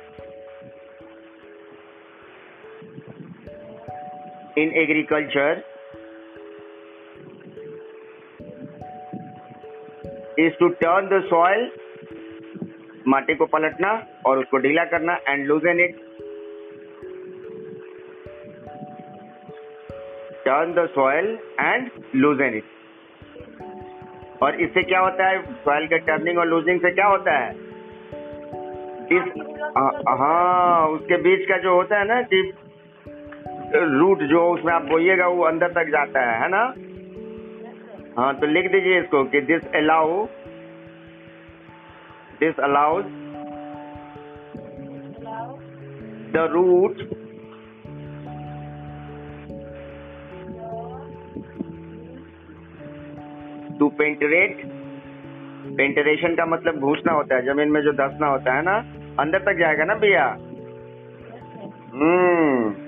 [4.58, 5.62] in agriculture
[10.38, 11.70] is to turn the soil
[13.08, 15.96] माटी को पलटना और उसको ढीला करना and loosen it
[20.44, 22.64] turn the soil and loosen it
[24.42, 25.54] और इससे क्या होता है?
[25.54, 27.50] सॉइल के टर्निंग और लूजिंग से क्या होता है?
[29.12, 29.22] इस
[30.18, 32.52] हाँ उसके बीच का जो होता है ना, कि
[33.74, 36.74] रूट जो उसमें आप बोइएगा वो अंदर तक जाता है है ना?
[38.18, 40.26] हाँ तो लिख दीजिए इसको कि this allow
[42.40, 43.04] this allows
[46.32, 46.96] the root
[53.78, 54.62] to penetrate
[55.76, 58.76] penetration का मतलब घुसना होता है ज़मीन में जो धसना होता है ना
[59.20, 60.26] अंदर तक जाएगा ना भैया?
[61.94, 62.85] हम्म।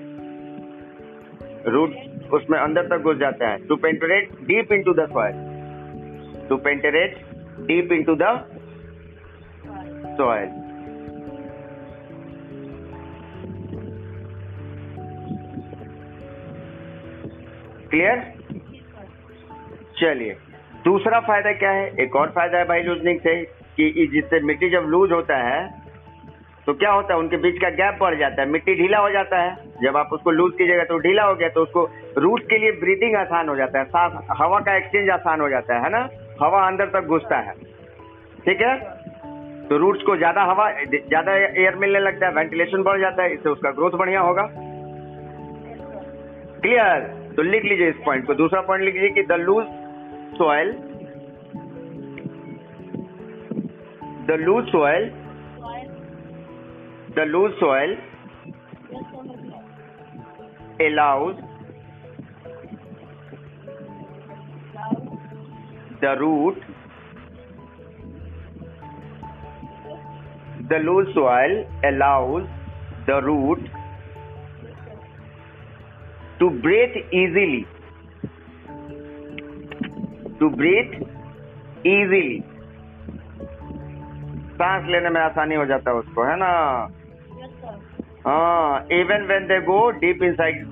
[1.67, 7.17] रूट उसमें अंदर तक घुस जाता है। To penetrate deep into the soil to penetrate
[7.67, 8.23] deep into the
[10.17, 10.49] soil
[17.89, 18.19] clear
[19.99, 20.35] चलिए।
[20.83, 21.87] दूसरा फ़ायदा क्या है?
[21.99, 23.35] एक और फ़ायदा है भाई लूजनिंग से,
[23.77, 25.78] कि जिससे मिट्टी जब लूज होता है
[26.69, 29.37] तो क्या होता है, उनके बीच का गैप बढ़ जाता है, मिट्टी ढीला हो जाता
[29.37, 31.85] है। जब आप उसको लूज कीजिएगा तो ढीला हो गया तो उसको
[32.17, 35.75] रूट के लिए ब्रीदिंग आसान हो जाता है सांस हवा का एक्सचेंज आसान हो जाता
[35.75, 36.01] है है ना?
[36.41, 37.53] हवा अंदर तक घुसता है।
[38.45, 38.75] ठीक है?
[39.69, 43.49] तो रूट्स को ज़्यादा हवा, ज़्यादा एयर मिलने लगता है वेंटिलेशन बढ़ जाता है, इससे
[43.49, 44.43] उसका ग्रोथ बढ़िया होगा।
[46.61, 49.65] क्लियर तो लिख लीजिए इस पॉइंट को। दूसरा पॉइंट लिख लीजिए कि the loose
[50.37, 50.71] soil
[54.27, 55.11] the loose soil
[57.19, 58.19] yes समझ गया
[60.79, 61.35] allows
[66.01, 66.55] the root
[70.69, 72.43] the loose soil allows
[73.07, 73.59] the root
[76.39, 77.65] to breathe easily
[80.39, 80.95] to breathe
[81.83, 82.43] easily
[84.61, 86.49] सांस लेने में आसानी हो जाता है उसको है ना
[88.29, 90.65] हाँ even when they go deep inside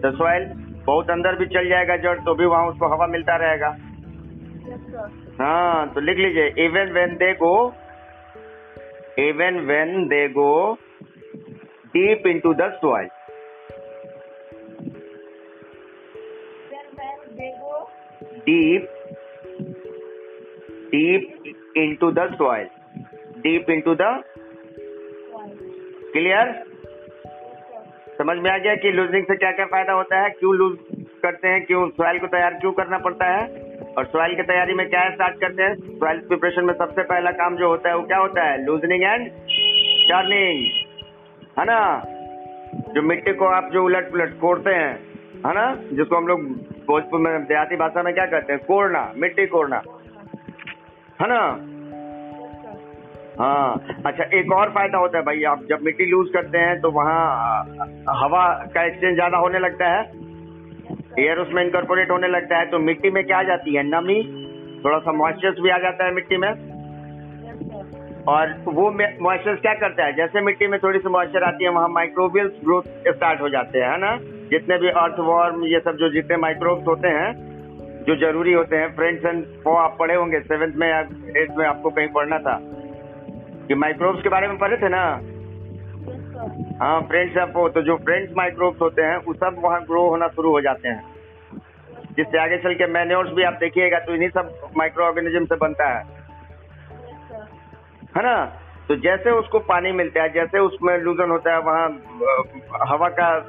[0.00, 0.44] the soil
[0.86, 3.68] बहुत अंदर भी चल जाएगा जड़ तो भी वहाँ उसको हवा मिलता रहेगा।
[5.38, 7.52] हाँ तो लिख लीजिए even when they go
[9.18, 10.52] even when they go
[11.94, 13.08] deep into the soil
[18.46, 18.88] deep
[20.92, 22.68] deep into the soil
[23.38, 24.22] deep into the
[26.12, 26.58] clear
[28.20, 30.78] समझ में आ गया कि लूजिंग से क्या क्या फ़ायदा होता है, क्यों लूज
[31.22, 33.46] करते हैं, क्यों सॉइल को तैयार क्यों करना पड़ता है,
[33.98, 35.74] और सॉइल की तैयारी में क्या स्टार्ट करते हैं?
[35.74, 38.64] सॉइल प्रिपरेशन में सबसे पहला काम जो होता है, वो क्या होता है?
[38.64, 39.28] लूजनिंग एंड
[40.08, 40.66] टर्निंग
[41.58, 42.04] है ना?
[42.94, 45.00] जो मिट्टी को आप जो उलट पुलट कोड़ते हैं,
[45.46, 45.74] है ना?
[45.92, 46.42] जिसको हम लोग
[46.86, 48.64] भोजपुर में, देहाती भाषा में क्या कहते हैं?
[48.64, 49.82] कोड़ना, मिट्टी कोड़ना.
[51.22, 51.69] है ना?
[53.40, 56.90] हाँ। अच्छा एक और फ़ायदा होता है भाई, आप जब मिट्टी लूज करते हैं तो
[56.90, 57.20] वहाँ
[58.16, 60.00] हवा का एक्सचेंज ज़्यादा होने लगता है।
[61.18, 63.82] एयर उसमें इनकॉर्पोरेट होने लगता है तो मिट्टी में क्या आ जाती है?
[63.82, 64.22] नमी,
[64.84, 66.50] थोड़ा सा मॉइस्चर्स भी आ जाता है मिट्टी में।
[68.28, 68.90] और वो
[69.22, 70.12] मॉइस्चर्स क्या करता है?
[70.12, 73.90] जैसे मिट्टी में थोड़ी सी मॉइस्चर आती है, वहाँ माइक्रोबियल्स ग्रोथ स्टार्ट हो जाते हैं,
[73.90, 74.16] है ना?
[74.50, 77.32] जितने भी अर्थ अर्थवॉर्म ये सब जो जितने माइक्रोब्स होते हैं,
[78.04, 81.00] जो ज़रूरी होते हैं फ्रेंड्स एंड वो आप पढ़े होंगे सेवेंथ में या
[81.36, 82.54] एट्थ में आपको कहीं पढ़ना था।
[83.70, 85.02] कि माइक्रोब्स के बारे में पढ़े थे ना?
[86.80, 90.28] हाँ फ्रेंड्स आप वो तो जो फ्रेंड्स माइक्रोब्स होते हैं, वो सब वहाँ ग्रो होना
[90.28, 91.02] शुरू हो जाते हैं।
[92.16, 95.88] जिससे आगे चल के मैन्योर्स भी आप देखिएगा तो इन्हीं सब माइक्रो ऑर्गेनिज्म से बनता
[95.88, 96.04] है।
[98.16, 98.44] है ना?
[98.88, 101.88] तो जैसे उसको पानी मिलता है, जैसे उसमें लूजन होता है, वहाँ
[102.88, 103.40] हवा का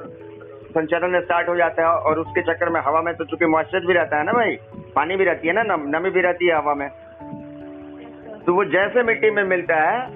[0.70, 3.92] संचरण स्टार्ट हो जाता है, और उसके चक्कर में हवा में तो चूँकि मॉइस्चर भी
[3.92, 4.56] रहता है ना भाई,
[4.96, 6.88] पानी भी रहती है ना नमी भी रहती है हवा में।
[8.46, 10.08] तो वो जैसे मिट्टी में मिलता है,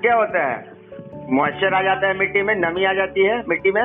[0.00, 0.72] क्या होता है?
[1.32, 3.82] मॉइस्चर आ जाता है मिट्टी में, नमी आ जाती है मिट्टी में।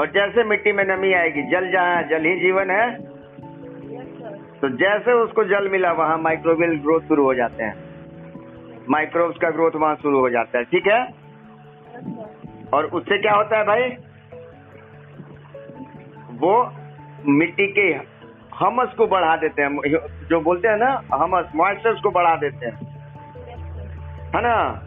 [0.00, 2.96] और जैसे मिट्टी में नमी आएगी, जल जहाँ जल ही जीवन है।
[4.60, 7.74] तो जैसे उसको जल मिला, वहाँ माइक्रोबियल ग्रोथ शुरू हो जाते हैं।
[8.90, 11.14] माइक्रोब्स का ग्रोथ वहाँ शुरू हो जाता है, ठीक है?
[12.74, 13.88] और उससे क्या होता है भाई?
[16.32, 16.72] वो
[17.26, 18.11] मिट्टी के
[18.54, 19.80] हमस को बढ़ा देते हैं
[20.30, 22.74] जो बोलते हैं ना, हमस मॉइस्चर्स को बढ़ा देते हैं।
[24.36, 24.82] है ना?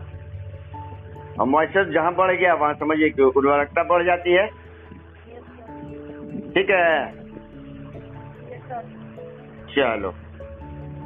[1.45, 4.47] मॉइस्चर जहाँ बढ़ गया, वहाँ समझिए कि उर्वरकता बढ़ जाती है।
[6.53, 7.11] ठीक है?
[9.75, 10.13] चलो।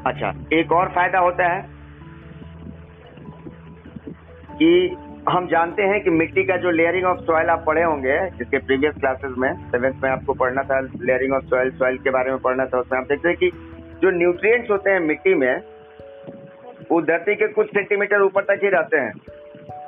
[0.06, 1.62] अच्छा एक और फ़ायदा होता है
[4.54, 4.98] कि
[5.30, 8.94] हम जानते हैं कि मिट्टी का जो लेयरिंग ऑफ़ सॉइल आप पढ़े होंगे, जिसके प्रीवियस
[9.00, 12.66] क्लासेस में सेवेंथ में आपको पढ़ना था लेयरिंग ऑफ़ सॉइल सॉइल के बारे में पढ़ना
[12.66, 13.52] था, उसमें आप देखते हैं कि
[14.02, 15.62] जो न्यूट्रिएंट्स होते हैं मिट्टी में,
[16.92, 19.14] वो धरती के कुछ सेंटीमीटर ऊपर तक ही रहते हैं।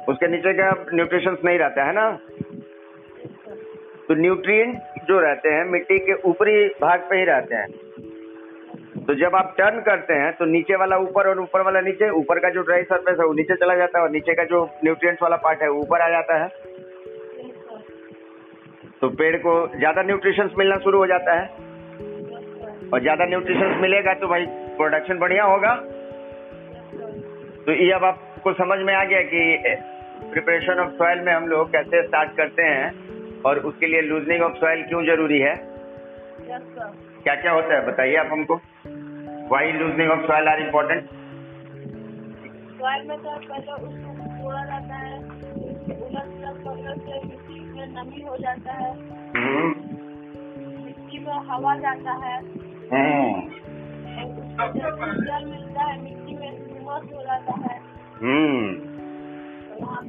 [0.10, 2.12] उसके नीचे का न्यूट्रिशंस नहीं रहता, है ना?
[4.08, 4.78] तो न्यूट्रिएंट
[5.08, 7.68] जो रहते हैं, मिट्टी के ऊपरी भाग पे ही रहते हैं।
[8.92, 12.40] तो जब आप टर्न करते हैं तो नीचे वाला ऊपर और ऊपर वाला नीचे, ऊपर
[12.40, 15.22] का जो ड्राई सरफेस है, वो नीचे चला जाता है और नीचे का जो न्यूट्रिएंट्स
[15.24, 16.48] वाला पार्ट है, वो ऊपर आ जाता है।
[19.02, 21.46] तो पेड़ को ज़्यादा न्यूट्रिशंस मिलना शुरू हो जाता है।
[22.94, 24.46] और ज़्यादा न्यूट्रिशंस मिलेगा तो भाई
[24.78, 25.76] प्रोडक्शन बढ़िया होगा।
[27.66, 29.42] तो ये अब आपको समझ में आ गया कि
[30.32, 34.58] प्रिपरेशन ऑफ़ सॉइल में हम लोग कैसे स्टार्ट करते हैं और उसके लिए लूजनिंग ऑफ़
[34.58, 35.56] सॉइल क्यों ज़रूरी है।
[36.48, 37.86] Yes क्या क्या होता है?
[37.86, 38.56] बताइए आप हमको।
[39.48, 41.06] Why loosening of soil are important
[42.82, 44.12] soil में तो पहले उसको
[44.66, 45.42] जाता है
[46.72, 48.96] उलट से मिट्टी में नमी हो जाता है।
[50.86, 52.42] मिट्टी में हवा जाता है।
[54.74, 56.52] जब जल मिलता है मिट्टी में
[57.16, 57.82] हो जाता है।
[58.22, 58.92] हम्म।
[59.86, 60.02] वहाँ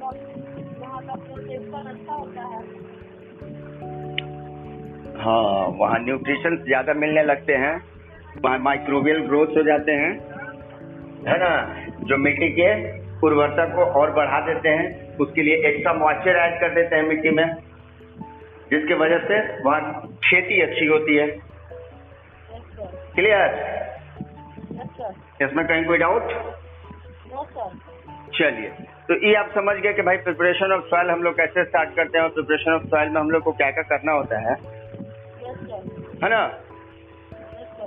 [0.81, 2.93] वहाँ का प्रोटेक्शन अच्छा होता है।
[5.17, 7.75] हाँ वहाँ न्यूट्रिशन ज़्यादा मिलने लगते हैं।
[8.45, 8.59] वहाँ
[9.27, 10.13] ग्रोथ हो जाते हैं।
[11.29, 11.75] है ना?
[12.01, 16.75] जो मिट्टी के उर्वरता को और बढ़ा देते हैं, उसके लिए एक्स्ट्रा मॉइस्चर ऐड कर
[16.75, 17.45] देते हैं मिट्टी में।
[18.71, 19.81] जिसके वजह से वहाँ
[20.25, 21.27] खेती अच्छी होती है।
[23.15, 23.81] क्लियर
[25.43, 26.33] इसमें कहीं कोई डाउट
[28.39, 28.69] चलिए
[29.09, 32.19] तो ये आप समझ गए कि भाई प्रिपरेशन ऑफ़ सॉइल हम लोग कैसे स्टार्ट करते
[32.19, 34.82] हैं और प्रिपरेशन ऑफ़ सॉइल में हम लोग को क्या क्या करना होता है।
[36.23, 36.47] है ना?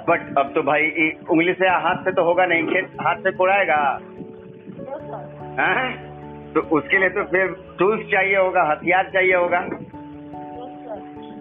[0.09, 3.99] बट अब तो भाई उंगली से हाथ से तो होगा नहीं खेत हाथ से कोड़ाएगा
[4.01, 6.53] सर हैं?
[6.53, 9.61] तो उसके लिए तो फिर टूल्स चाहिए होगा हथियार चाहिए होगा।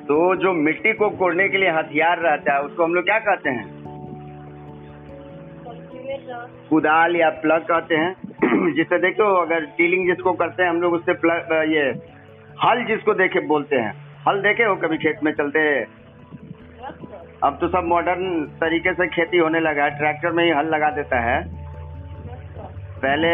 [0.05, 3.51] तो जो मिट्टी को कोड़ने के लिए हथियार रहता है उसको हम लोग क्या कहते
[3.51, 3.85] हैं?
[6.71, 8.15] कुदाल या प्लग कहते हैं।
[8.75, 11.83] जिससे देखो अगर टीलिंग जिसको करते हैं हम लोग उससे प्लग ये
[12.65, 13.95] हल जिसको देखे बोलते हैं।
[14.29, 16.04] हल देखे हो कभी खेत में चलते?
[17.45, 20.91] अब तो सब मॉडर्न तरीके से खेती होने लगा है। ट्रैक्टर में ही हल लगा
[20.91, 21.43] देता है।
[23.01, 23.33] पहले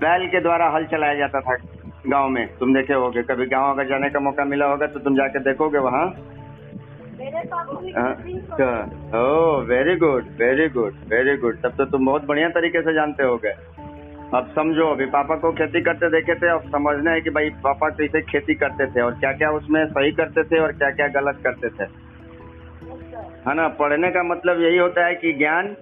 [0.00, 1.56] बैल के द्वारा हल चलाया जाता था
[2.06, 5.16] गाँव में। तुम देखे होगे कभी गाँव अगर जाने का मौका मिला होगा तो तुम
[5.16, 6.04] जाके देखोगे वहाँ।
[7.96, 8.14] हाँ,
[8.52, 8.66] तो
[9.18, 13.24] ओह very good very good very good तब तो तुम बहुत बढ़िया तरीके से जानते
[13.24, 13.52] होगे।
[14.34, 17.88] अब समझो अभी पापा को खेती करते देखे थे अब समझना है कि भाई पापा
[17.90, 21.40] कैसे खेती करते थे और क्या क्या उसमें सही करते थे और क्या क्या गलत
[21.44, 21.86] करते थे।
[23.48, 23.68] है ना?
[23.68, 25.76] पढ़ने का मतलब यही होता है कि ज्ञान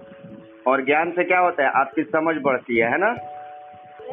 [0.67, 1.69] और ज्ञान से क्या होता है?
[1.69, 3.15] आपकी समझ बढ़ती है है ना?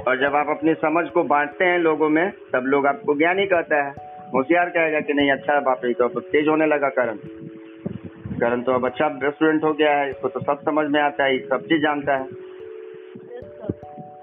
[0.08, 3.82] और जब आप अपनी समझ को बांटते हैं लोगों में तब लोग आपको ज्ञानी कहता
[3.82, 3.90] है।
[4.34, 7.16] होशियार कहेगा कि नहीं अच्छा है बाप रे तो अब तेज होने लगा करण।
[8.40, 11.38] करण तो अब अच्छा स्टूडेंट हो गया है इसको तो सब समझ में आता है
[11.38, 12.26] सब चीज़ जानता है।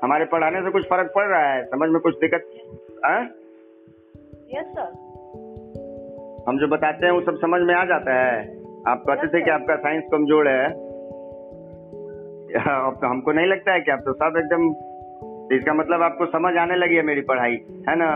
[0.04, 1.66] हमारे पढ़ाने से कुछ फ़र्क पड़ रहा है?
[1.66, 2.50] समझ में कुछ दिक्कत?
[3.06, 3.24] हाँ?
[4.54, 5.06] यस सर
[6.48, 9.50] हम जो बताते हैं वो सब समझ में आ जाता है। आप कहते थे कि
[9.50, 10.66] आपका साइंस कमज़ोर है?
[12.58, 14.68] अब तो हमको नहीं लगता है कि आप तो सब एकदम
[15.56, 17.58] इसका मतलब आपको समझ आने लगी है मेरी पढ़ाई
[17.90, 18.10] है ना?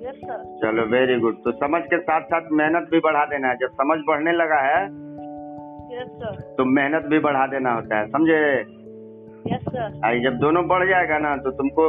[0.00, 3.56] यस सर चलो वेरी गुड तो समझ के साथ साथ मेहनत भी बढ़ा देना है।
[3.56, 4.82] जब समझ बढ़ने लगा है
[5.92, 8.40] यस सर तो मेहनत भी बढ़ा देना होता है समझे?
[9.46, 11.84] यस सर आई जब दोनों बढ़ जाएगा ना तो तुमको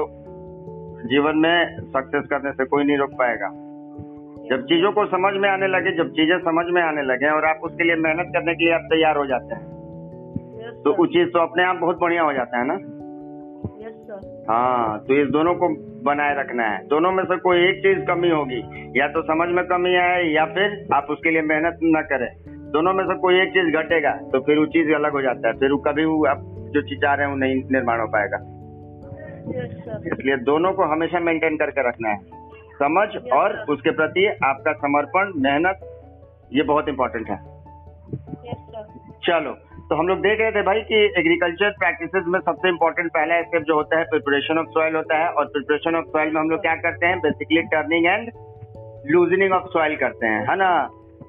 [1.07, 1.57] जीवन में
[1.87, 3.49] सक्सेस करने से कोई नहीं रोक पाएगा।
[4.49, 7.59] जब चीज़ों को समझ में आने लगे जब चीज़ें समझ में आने लगे और आप
[7.63, 9.61] उसके लिए मेहनत करने के लिए आप तैयार हो जाते हैं
[10.61, 12.77] यस तो वो चीज़ तो अपने आप बहुत बढ़िया हो जाता है ना?
[14.49, 15.67] हाँ तो इस दोनों को
[16.03, 18.59] बनाए रखना है। दोनों में से कोई एक चीज़ कमी होगी
[18.99, 22.29] या तो समझ में कमी आए या फिर आप उसके लिए मेहनत न करें।
[22.71, 25.53] दोनों में से कोई एक चीज़ घटेगा तो फिर वो चीज़ अलग हो जाता है।
[25.53, 26.41] फिर कभी वो आप
[26.73, 28.37] जो चीज़ चाह रहे हैं वो नहीं निर्माण हो पाएगा।
[30.07, 32.17] इसलिए दोनों को हमेशा मेंटेन करके रखना है।
[32.79, 35.79] समझ और उसके प्रति आपका समर्पण मेहनत
[36.53, 37.37] ये बहुत इंपॉर्टेंट है।
[39.23, 39.51] चलो
[39.89, 43.63] तो हम लोग देख रहे थे भाई कि एग्रीकल्चर प्रैक्टिसेस में सबसे इम्पोर्टेंट पहला स्टेप
[43.63, 46.61] जो होता है प्रिपरेशन ऑफ़ सॉइल होता है और प्रिपरेशन ऑफ़ सॉइल में हम लोग
[46.61, 47.19] क्या करते हैं?
[47.19, 48.31] Basically turning and
[49.05, 50.69] loosening of soil करते हैं है ना?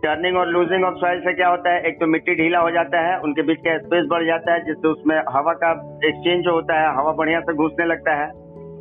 [0.02, 1.80] टर्निंग और लूजिंग ऑफ़ सॉइल से क्या होता है?
[1.82, 4.88] एक तो मिट्टी ढीला हो जाता है उनके बीच का स्पेस बढ़ जाता है जिससे
[4.88, 5.70] उसमें हवा का
[6.04, 8.28] एक्सचेंज होता है हवा बढ़िया से घुसने लगता है।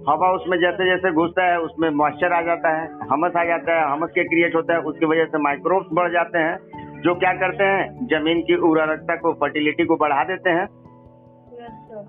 [0.10, 3.91] हवा उसमें जैसे जैसे घुसता है, उसमें मॉइस्चर आ जाता है हमस आ जाता है
[3.91, 7.64] हमस के क्रिएट होता है, उसकी वजह से माइक्रोब्स बढ़ जाते हैं। जो क्या करते
[7.64, 12.07] हैं, ज़मीन की उर्वरकता को फर्टिलिटी को बढ़ा देते हैं। सर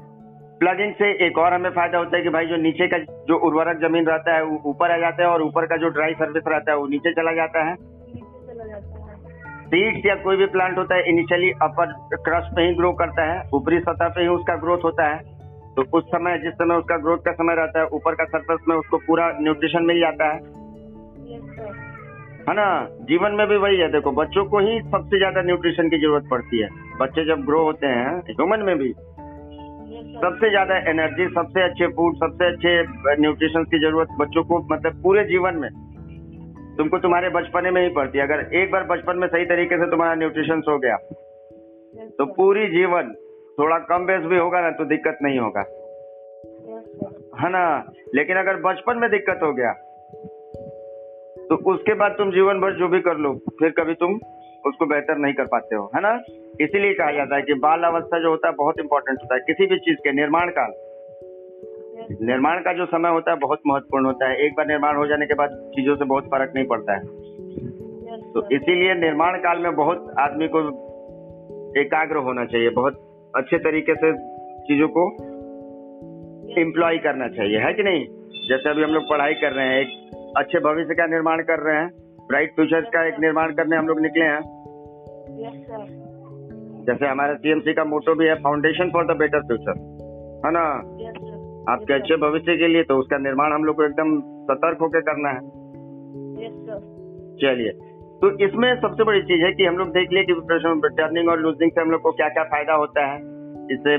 [0.60, 3.80] प्लगिंग से एक और हमें फ़ायदा होता है कि भाई जो नीचे का जो उर्वरक
[3.80, 6.72] ज़मीन रहता है, वो ऊपर आ जाता है और ऊपर का जो ड्राई सर्विस रहता
[6.72, 7.74] है, वो नीचे चला जाता है।
[9.66, 13.42] सीड्स या कोई भी प्लांट होता है इनिशियली अपर क्रस्ट पे ही ग्रो करता है,
[13.54, 15.39] ऊपरी सतह पे ही उसका ग्रोथ होता है।
[15.80, 18.74] तो उस समय जिस समय उसका ग्रोथ का समय रहता है ऊपर का सरफेस में
[18.76, 20.38] उसको पूरा न्यूट्रिशन मिल जाता है।
[22.42, 22.66] है ना?
[23.08, 26.60] जीवन में भी वही है। देखो बच्चों को ही सबसे ज़्यादा न्यूट्रिशन की ज़रूरत पड़ती
[26.60, 26.68] है।
[27.00, 28.92] बच्चे जब ग्रो होते हैं ह्यूमन में भी
[30.16, 32.72] सबसे ज़्यादा एनर्जी सबसे अच्छे फ़ूड सबसे अच्छे
[33.20, 35.70] न्यूट्रिशन की ज़रूरत बच्चों को मतलब पूरे जीवन में
[36.78, 39.90] तुमको तुम्हारे बचपने में ही पड़ती है। अगर एक बार बचपन में सही तरीके से
[39.90, 40.96] तुम्हारा न्यूट्रिशन हो गया
[42.18, 43.14] तो पूरी जीवन
[43.60, 45.60] थोड़ा कम बेस भी होगा ना तो दिक्कत नहीं होगा।
[47.40, 47.62] है ना?
[48.14, 49.72] लेकिन अगर बचपन में दिक्कत हो गया
[51.50, 54.12] तो उसके बाद तुम जीवन भर जो भी कर लो, फिर कभी तुम
[54.64, 56.12] उसको बेहतर नहीं कर पाते हो, है ना?
[56.60, 59.66] इसीलिए कहा जाता है कि बाल अवस्था जो होता है, बहुत इंपॉर्टेंट होता है। किसी
[59.66, 60.72] भी चीज़ के, निर्माण काल
[62.22, 65.26] निर्माण का जो समय होता है, बहुत महत्वपूर्ण होता है। एक बार निर्माण हो जाने
[65.26, 67.04] के बाद चीज़ों से बहुत फ़र्क नहीं पड़ता है।
[68.32, 70.60] तो इसीलिए निर्माण काल में बहुत आदमी को
[71.80, 74.12] एकाग्र होना चाहिए, बहुत अच्छे तरीके से
[74.60, 75.02] चीज़ों को
[76.60, 78.04] इम्प्लॉय करना चाहिए है कि नहीं?
[78.48, 79.88] जैसे अभी हम लोग पढ़ाई कर रहे हैं एक
[80.36, 81.90] अच्छे भविष्य का निर्माण कर रहे हैं
[82.28, 84.40] ब्राइट फ्यूचर्स का एक निर्माण करने हम लोग निकले हैं।
[85.60, 85.86] सर
[86.86, 89.78] जैसे हमारे सीएमसी का मोटो भी है foundation for the better future
[90.46, 90.64] है ना?
[90.82, 95.00] सर आपके अच्छे भविष्य के लिए तो उसका निर्माण हम लोग को एकदम सतर्क होकर
[95.00, 95.40] करना है।
[97.36, 97.70] चलिए।
[98.22, 100.32] तो इसमें सबसे बड़ी चीज़ है कि हम लोग देख लिए कि
[100.88, 103.16] टर्निंग और लूजिंग से हम लोग को क्या क्या फ़ायदा होता है।
[103.72, 103.98] इससे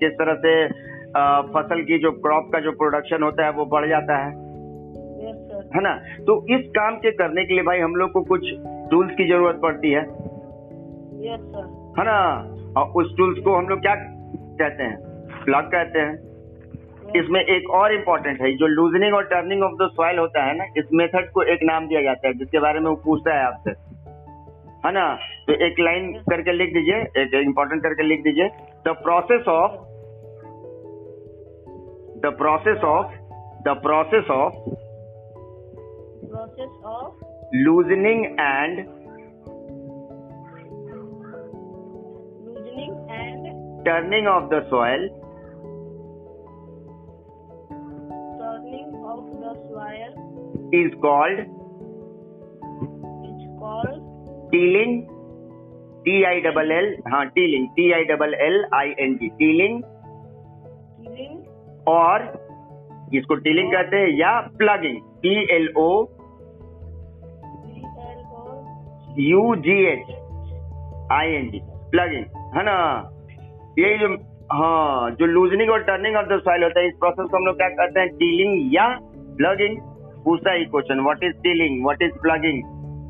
[0.00, 0.68] किस तरह से
[1.54, 4.30] फ़सल की जो क्रॉप का जो प्रोडक्शन होता है वो बढ़ जाता है।
[5.76, 5.94] है ना?
[6.20, 8.40] तो इस काम के करने के लिए भाई हम लोग को कुछ
[8.90, 10.00] टूल्स की ज़रूरत पड़ती है।
[11.98, 12.18] है ना?
[12.76, 13.94] और उस टूल्स को हम लोग क्या
[14.58, 14.96] कहते हैं?
[15.44, 16.33] प्लग कहते हैं।
[17.16, 20.64] इसमें एक और इम्पोर्टेंट है जो लूजनिंग और टर्निंग ऑफ़ द सॉइल होता है ना
[20.64, 23.70] इस मेथड को एक नाम दिया जाता है जिसके बारे में वो पूछता है आपसे।
[24.86, 25.14] है ना?
[25.46, 28.48] तो एक लाइन करके लिख दीजिए एक इम्पोर्टेंट करके लिख दीजिए।
[28.88, 29.72] The process of
[32.18, 33.06] the process of
[33.62, 34.52] the process of
[36.26, 38.78] process of loosening and
[42.46, 43.46] loosening and
[43.84, 45.23] turning of the soil
[48.74, 50.12] turning of the soil
[50.72, 51.38] is called?
[53.24, 54.00] Is called
[54.50, 55.02] tilling
[56.04, 59.82] T I double L हाँ tilling T I double L I N G tilling
[61.88, 62.22] और
[63.14, 65.88] इसको tilling कहते हैं या ploughing P L O
[67.64, 70.12] P L O U G H
[71.12, 72.24] I N G ploughing
[72.56, 72.76] है ना?
[73.78, 74.08] यही जो
[74.52, 77.56] हाँ जो लूजनिंग और टर्निंग ऑफ़ द सॉइल होता है इस प्रोसेस को हम लोग
[77.56, 78.08] क्या कहते हैं?
[78.08, 78.86] टीलिंग या
[79.38, 79.76] प्लगिंग
[80.24, 82.58] पूछता है question what is tilling what is ploughing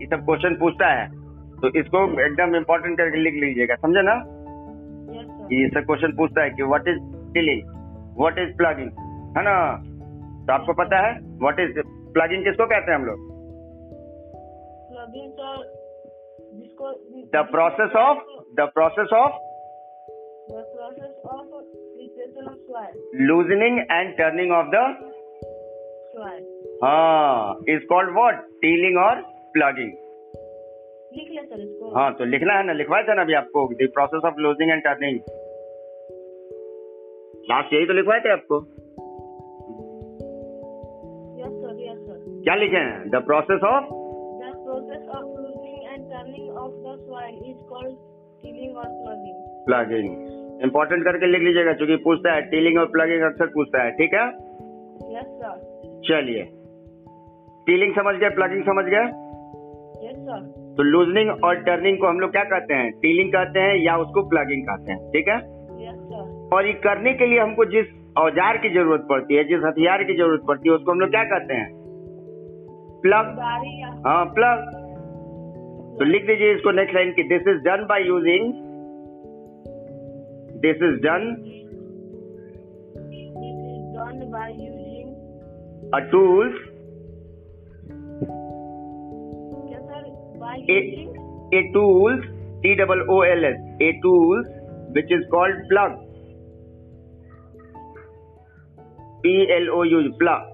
[0.03, 1.07] ये सब क्वेश्चन पूछता है।
[1.61, 4.15] तो इसको एकदम इम्पोर्टेंट करके लिख लीजिएगा समझे ना?
[5.53, 6.99] ये सब क्वेश्चन पूछता है कि what is
[7.35, 7.63] tilling
[8.19, 8.91] what is ploughing
[9.37, 9.57] है ना?
[10.47, 11.81] तो आपको पता है व्हाट इज़
[12.15, 13.19] प्लगिंग किसको कहते हैं हम लोग?
[17.35, 18.19] The process of
[18.61, 19.33] the process of
[23.21, 24.75] loosening and turning of the
[26.85, 29.15] हाँ इज़ कॉल्ड व्हाट टीलिंग और
[29.53, 29.93] प्लगिंग
[31.17, 32.73] लिख सर इसको। हाँ तो लिखना है ना?
[32.73, 33.69] लिखवाया था ना अभी आपको?
[33.69, 35.19] The process of loosing and turning
[37.51, 38.61] last यही तो लिखवाए थे आपको?
[41.39, 41.75] Yes sir.
[41.87, 42.19] Yes sir.
[42.45, 43.11] क्या लिखे हैं?
[43.11, 43.85] The process of
[44.45, 47.99] the process of loosening and turning of the soil is called
[48.43, 49.37] tilling or plugging.
[49.67, 50.34] Ploughing
[50.65, 54.27] important करके लिख लीजिएगा क्योंकि पूछता है टीलिंग और प्लगिंग अक्सर पूछता है ठीक है?
[55.15, 55.55] Yes sir.
[56.09, 56.43] चलिए।
[57.67, 59.07] टीलिंग समझ गए प्लगिंग समझ गए?
[60.05, 60.39] Yes sir.
[60.77, 62.91] तो लूजनिंग और टर्निंग को हम लोग क्या कहते हैं?
[63.03, 65.39] टीलिंग कहते हैं या उसको प्लगिंग कहते हैं ठीक है?
[65.83, 67.87] Yes और ये करने के लिए हमको जिस
[68.19, 71.25] औज़ार की ज़रूरत पड़ती है जिस हथियार की ज़रूरत पड़ती है उसको हम लोग क्या
[71.31, 71.69] कहते हैं?
[73.03, 73.39] प्लग
[74.07, 74.69] हाँ प्लग
[75.99, 77.23] तो लिख दीजिए इसको नेक्स्ट लाइन की.
[77.29, 78.53] This is done by using
[80.65, 81.27] this is done
[83.07, 85.11] this is done by using
[85.95, 86.55] a tools
[89.65, 90.07] क्या sir
[90.45, 91.11] by a using
[91.55, 92.25] a tools
[92.63, 94.47] T double O L S a tools
[94.97, 95.97] which is called plough
[99.23, 100.51] P L O U plough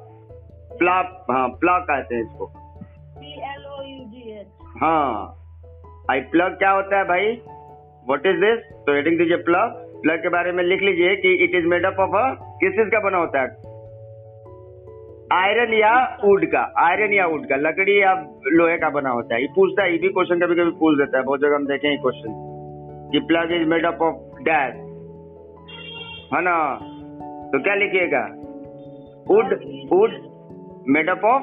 [0.78, 2.46] plough हाँ plough कहते हैं इसको.
[3.20, 4.44] P L O U G
[4.80, 5.36] हाँ.
[6.11, 7.32] I plough क्या होता है भाई?
[8.06, 11.55] What is this तो हेडिंग दीजिए प्लग प्लग के बारे में लिख लीजिए कि it
[11.55, 13.48] is made up of किस चीज़ का बना होता है?
[15.32, 19.40] आयरन या वुड का आयरन या वुड का। लकड़ी या लोहे का बना होता है।
[19.40, 22.01] ये पूछता है ये भी क्वेश्चन कभी कभी पूछ देता है। बहुत जगह हम देखें
[22.01, 22.28] क्वेश्चन
[23.12, 24.74] कि plough is made up of dash
[26.34, 26.74] है ना?
[27.53, 28.28] तो क्या लिखिएगा?
[29.28, 29.61] Wood
[29.92, 30.11] wood
[30.88, 31.42] made up of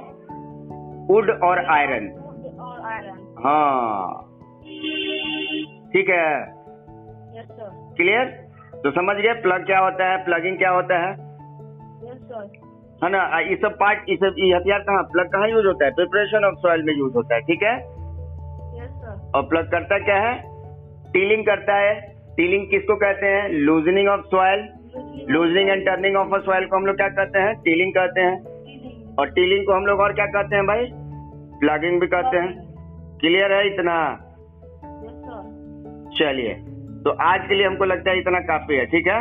[1.12, 4.24] wood और आयरन wood or iron हाँ।
[5.94, 6.58] ठीक है।
[7.98, 8.47] क्लियर yes
[8.84, 9.34] तो समझ गए?
[9.34, 10.26] प्लग क्या होता है?
[10.26, 11.12] प्लगिंग क्या होता है?
[13.04, 13.40] है ना?
[13.40, 15.04] ये सब पार्ट ये सब हथियार कहाँ?
[15.04, 15.92] प्लग कहाँ यूज़ होता है?
[15.92, 17.80] प्रिपरेशन ऑफ़ सॉइल में यूज़ होता है ठीक है?
[19.36, 20.44] और प्लग करता क्या है?
[21.12, 22.02] टीलिंग करता है।
[22.38, 23.50] टीलिंग किसको कहते हैं?
[23.50, 24.70] Loosening of soil
[25.30, 27.56] loosening and turning of a soil को हम लोग क्या कहते हैं?
[27.56, 28.36] टीलिंग कहते हैं।
[29.16, 30.90] और टीलिंग को हम लोग और क्या कहते हैं भाई?
[31.60, 32.68] प्लगिंग भी कहते हैं।
[33.18, 34.16] क्लियर है इतना?
[36.20, 36.67] चलिए।
[37.08, 39.20] तो आज के लिए हमको लगता है इतना काफ़ी है ठीक है?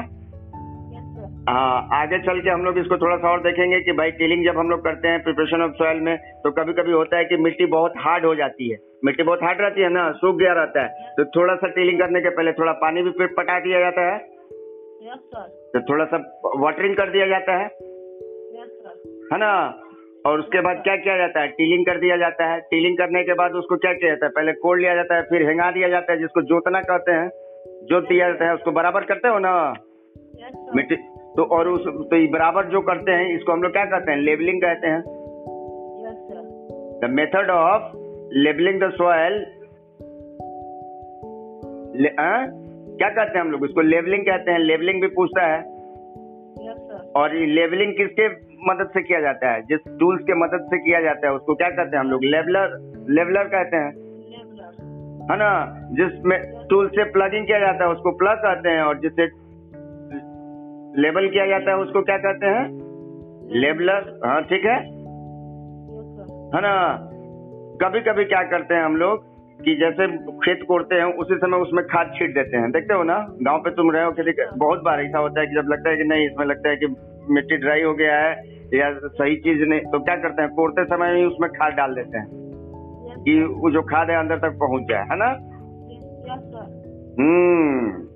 [1.50, 4.58] हाँ आगे चल के हम लोग इसको थोड़ा सा और देखेंगे कि भाई टीलिंग जब
[4.58, 7.66] हम लोग करते हैं प्रिपरेशन ऑफ़ सॉइल में तो कभी कभी होता है कि मिट्टी
[7.66, 10.88] बहुत हार्ड हो जाती है। मिट्टी बहुत हार्ड रहती है ना सूख गया रहता है।
[10.88, 14.18] तो थोड़ा सा टीलिंग करने के पहले थोड़ा पानी भी पटा दिया जाता है।
[15.46, 17.66] तो थोड़ा सा वाटरिंग कर दिया जाता है।
[19.32, 19.82] है ना?
[20.26, 21.48] और उसके बाद क्या किया जाता है?
[21.48, 24.32] टीलिंग कर दिया जाता है। टीलिंग करने के बाद उसको क्या किया जाता है?
[24.36, 27.45] पहले कोड़ लिया जाता है फिर हेंगा दिया जाता है जिसको जोतना कहते हैं।
[27.88, 29.52] जोत दिया जाता है उसको बराबर करते हो ना?
[30.76, 30.96] मिट्टी
[31.36, 34.18] तो और उस तो ये बराबर जो करते हैं इसको हम लोग क्या कहते हैं?
[34.18, 35.02] लेबलिंग कहते हैं।
[37.00, 37.82] The method of
[38.34, 39.44] levelling the soil
[42.98, 43.64] क्या कहते हैं हम लोग?
[43.64, 45.58] इसको लेबलिंग कहते हैं। लेबलिंग भी पूछता है।
[47.16, 48.28] और ये लेबलिंग किसके
[48.66, 49.62] मदद से किया जाता है?
[49.62, 52.24] जिस टूल्स के मदद से किया जाता है उसको क्या कहते हैं हम लोग?
[52.24, 52.76] लेबलर
[53.10, 54.05] लेबलर कहते हैं।
[55.30, 59.22] है ना, जिसमें टूल से प्लगिंग किया जाता है, उसको प्लग कहते हैं और जिससे
[61.02, 62.86] लेबल किया जाता है, उसको क्या कहते हैं?
[63.52, 64.76] लेबलर हाँ ठीक है?
[66.46, 66.98] है ना?
[67.82, 69.24] कभी कभी क्या करते हैं हम लोग
[69.64, 73.26] कि जैसे खेत कोड़ते हैं, उसी समय उसमें खाद छीट देते हैं। देखते हो ना?
[73.42, 75.96] गाँव पे तुम रहे हो खेती बहुत बार ऐसा होता है कि जब लगता है
[75.96, 76.86] कि नहीं, इसमें लगता है कि
[77.30, 78.32] मिट्टी ड्राई हो गया है
[78.74, 80.50] या सही चीज़ नहीं तो क्या करते हैं?
[80.50, 82.45] कोड़ते समय ही उसमें खाद डाल देते हैं।
[83.28, 85.28] कि वो जो खाद है अंदर तक पहुँच जाए, है ना?
[87.22, 88.06] हम्म।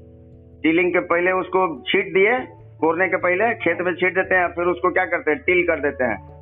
[0.63, 2.39] टीलिंग के पहले उसको छीट दिए,
[2.81, 5.41] कोरने के पहले, खेत में छीट देते हैं, फिर उसको क्या करते हैं?
[5.41, 6.41] टिल कर देते हैं।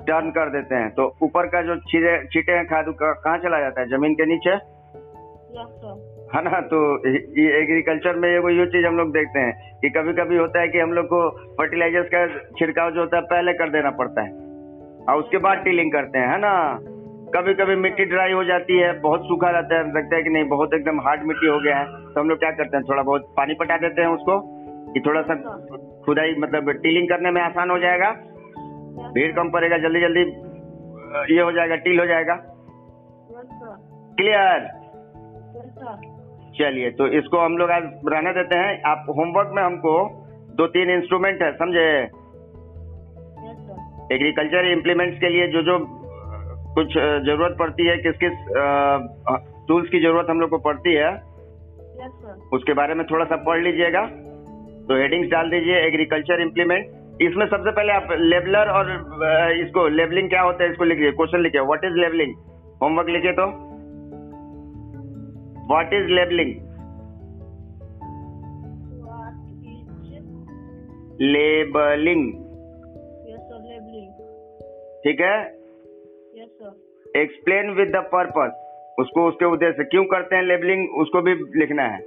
[0.00, 3.80] टर्न कर देते हैं। तो ऊपर का जो छीटे छीटे हैं, खाद कहाँ चला जाता
[3.80, 3.86] है?
[3.86, 4.50] ज़मीन के नीचे?
[6.36, 6.60] है ना?
[6.60, 7.08] तो
[7.40, 10.68] ये एग्रीकल्चर में ये ये चीज़ हम लोग देखते हैं कि कभी कभी होता है
[10.68, 12.26] कि हम लोग को फर्टिलाइजर्स का
[12.58, 14.30] छिड़काव जो होता है, पहले कर देना पड़ता है।
[15.04, 16.78] और उसके बाद टीलिंग करते हैं, है ना?
[17.34, 20.44] कभी कभी मिट्टी ड्राई हो जाती है बहुत सूखा रहता है लगता है कि नहीं
[20.48, 23.28] बहुत एकदम हार्ड मिट्टी हो गया है। तो हम लोग क्या करते हैं थोड़ा बहुत
[23.36, 24.38] पानी पटा देते हैं उसको
[24.94, 25.34] कि थोड़ा सा
[26.06, 28.10] खुदाई मतलब टीलिंग करने में आसान हो जाएगा।
[29.14, 30.24] भीड़ कम पड़ेगा जल्दी जल्दी
[31.34, 32.34] ये हो जाएगा टील हो जाएगा।
[34.18, 34.68] क्लियर
[36.58, 39.94] चलिए तो इसको हम लोग आज रहने देते हैं। आप होमवर्क में हमको
[40.56, 41.86] दो तीन इंस्ट्रूमेंट है समझे?
[44.14, 45.78] एग्रीकल्चर इम्प्लीमेंट्स के लिए जो जो
[46.74, 46.92] कुछ
[47.26, 48.34] ज़रूरत पड़ती है किस किस
[49.68, 53.62] टूल्स की ज़रूरत हम लोग को पड़ती है। सर उसके बारे में थोड़ा सा पढ़
[53.62, 54.04] लीजिएगा।
[54.88, 58.90] तो हेडिंग्स डाल दीजिए एग्रीकल्चर इम्प्लीमेंट इसमें सबसे पहले आप लेबलर और
[59.56, 62.34] इसको लेबलिंग क्या होता है इसको लिखिए क्वेश्चन लिखिए। व्हाट इज़ लेबलिंग
[62.82, 63.46] होमवर्क लिखिए तो।
[65.68, 66.50] व्हाट इज़ लेबलिंग
[71.22, 72.22] लेबलिंग
[75.04, 75.59] ठीक है?
[77.16, 78.66] एक्सप्लेन विद द पर्पस
[78.98, 81.98] उसको उसके उद्देश्य क्यों करते हैं लेबलिंग उसको भी लिखना है।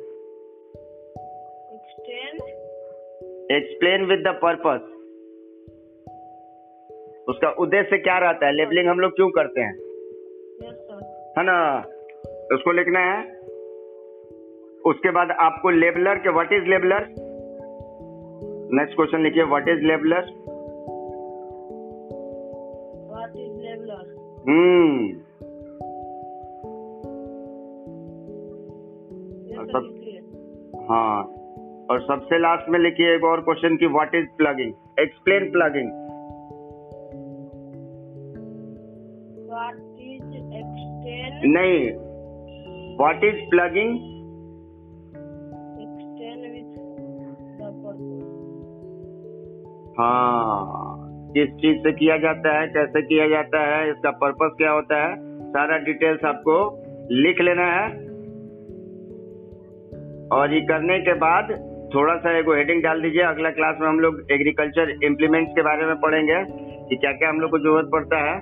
[3.58, 4.90] एक्सप्लेन विद द पर्पस
[7.30, 8.54] उसका उद्देश्य क्या रहता है?
[8.54, 9.74] लेबलिंग हम लोग क्यों करते हैं?
[11.38, 11.80] है ना?
[12.56, 13.44] उसको लिखना है।
[14.86, 17.08] उसके बाद आपको लेबलर के व्हाट इज़ लेबलर
[18.76, 20.53] नेक्स्ट क्वेश्चन लिखिए व्हाट इज़ लेबलर
[24.48, 25.14] हम्म।
[29.66, 30.04] सब-
[30.90, 31.24] हाँ।
[31.92, 35.92] और सबसे लास्ट में लिखिए एक और क्वेश्चन की what is ploughing explain ploughing
[41.46, 41.92] नहीं।
[42.98, 44.14] व्हाट इज़ प्लगिंग
[50.00, 50.83] हाँ।
[51.34, 55.16] किस चीज़ से किया जाता है, कैसे किया जाता है, इसका पर्पस क्या होता है,
[55.50, 56.56] सारा डिटेल्स आपको
[57.12, 57.88] लिख लेना है।
[60.28, 61.52] और ये करने के बाद
[61.96, 65.86] थोड़ा सा एगो हेडिंग डाल दीजिए, अगला क्लास में हम लोग एग्रीकल्चर इम्प्लीमेंट्स के बारे
[65.86, 66.44] में पढ़ेंगे,
[66.90, 68.40] कि क्या क्या हम लोग को ज़रूरत पड़ता है।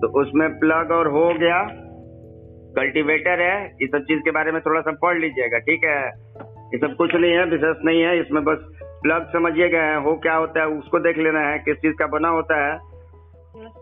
[0.00, 1.62] तो उसमें प्लग और हो गया।
[2.76, 6.06] कल्टीवेटर है ये सब चीज़ के बारे में थोड़ा सा पढ़ लीजिएगा, ठीक है?
[6.66, 8.58] ये सब कुछ नहीं है विशेष नहीं है, इसमें बस
[9.02, 12.56] प्लग समझिएगा हो क्या होता है उसको देख लेना है किस चीज़ का बना होता
[12.66, 12.72] है।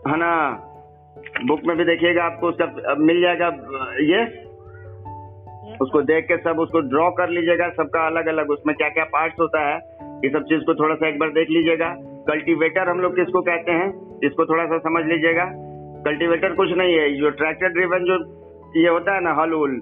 [0.09, 0.33] है ना?
[1.47, 3.47] बुक में भी देखिएगा आपको उसका मिल जाएगा
[4.03, 4.25] ये।
[5.81, 9.41] उसको देख के सब उसको ड्रॉ कर लीजिएगा सबका अलग अलग उसमें क्या क्या पार्ट्स
[9.41, 9.77] होता है
[10.25, 11.95] ये सब चीज़ को थोड़ा सा एक बार देख लीजिएगा।
[12.29, 13.89] कल्टीवेटर हम लोग किसको कहते हैं
[14.25, 15.45] इसको थोड़ा सा समझ लीजिएगा।
[16.05, 18.17] कल्टीवेटर कुछ नहीं है जो ट्रैक्टर ड्रिवन जो
[18.77, 19.81] ये होता है ना हल उल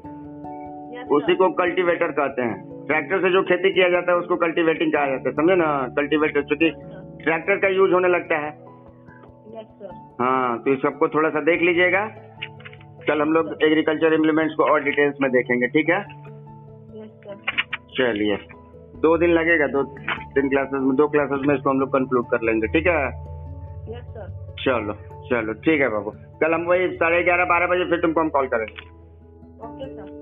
[1.11, 5.07] उसी को कल्टीवेटर कहते हैं। ट्रैक्टर से जो खेती किया जाता है उसको कल्टीवेटिंग कहा
[5.07, 5.67] जाता है समझे ना?
[5.97, 6.71] कल्टीवेटर चूँकि
[7.25, 8.51] ट्रैक्टर का यूज़ होने लगता है।
[10.21, 12.05] हाँ तो इस सबको थोड़ा सा देख लीजिएगा।
[13.09, 16.03] कल हम लोग एग्रीकल्चर इम्प्लीमेंट्स को और डिटेल्स में देखेंगे ठीक है?
[17.97, 18.37] चलिए।
[19.03, 19.83] दो दिन लगेगा दो
[20.35, 23.07] तीन क्लासेस में दो क्लासेस में इसको हम लोग कंक्लूड कर लेंगे ठीक है?
[23.89, 24.27] यस सर
[24.59, 24.95] चलो
[25.29, 26.11] चलो ठीक है बाबू।
[26.41, 28.89] कल हम वही साढ़े ग्यारह बारह बजे फिर तुमको हम कॉल करेंगे।
[29.67, 30.16] Okay sir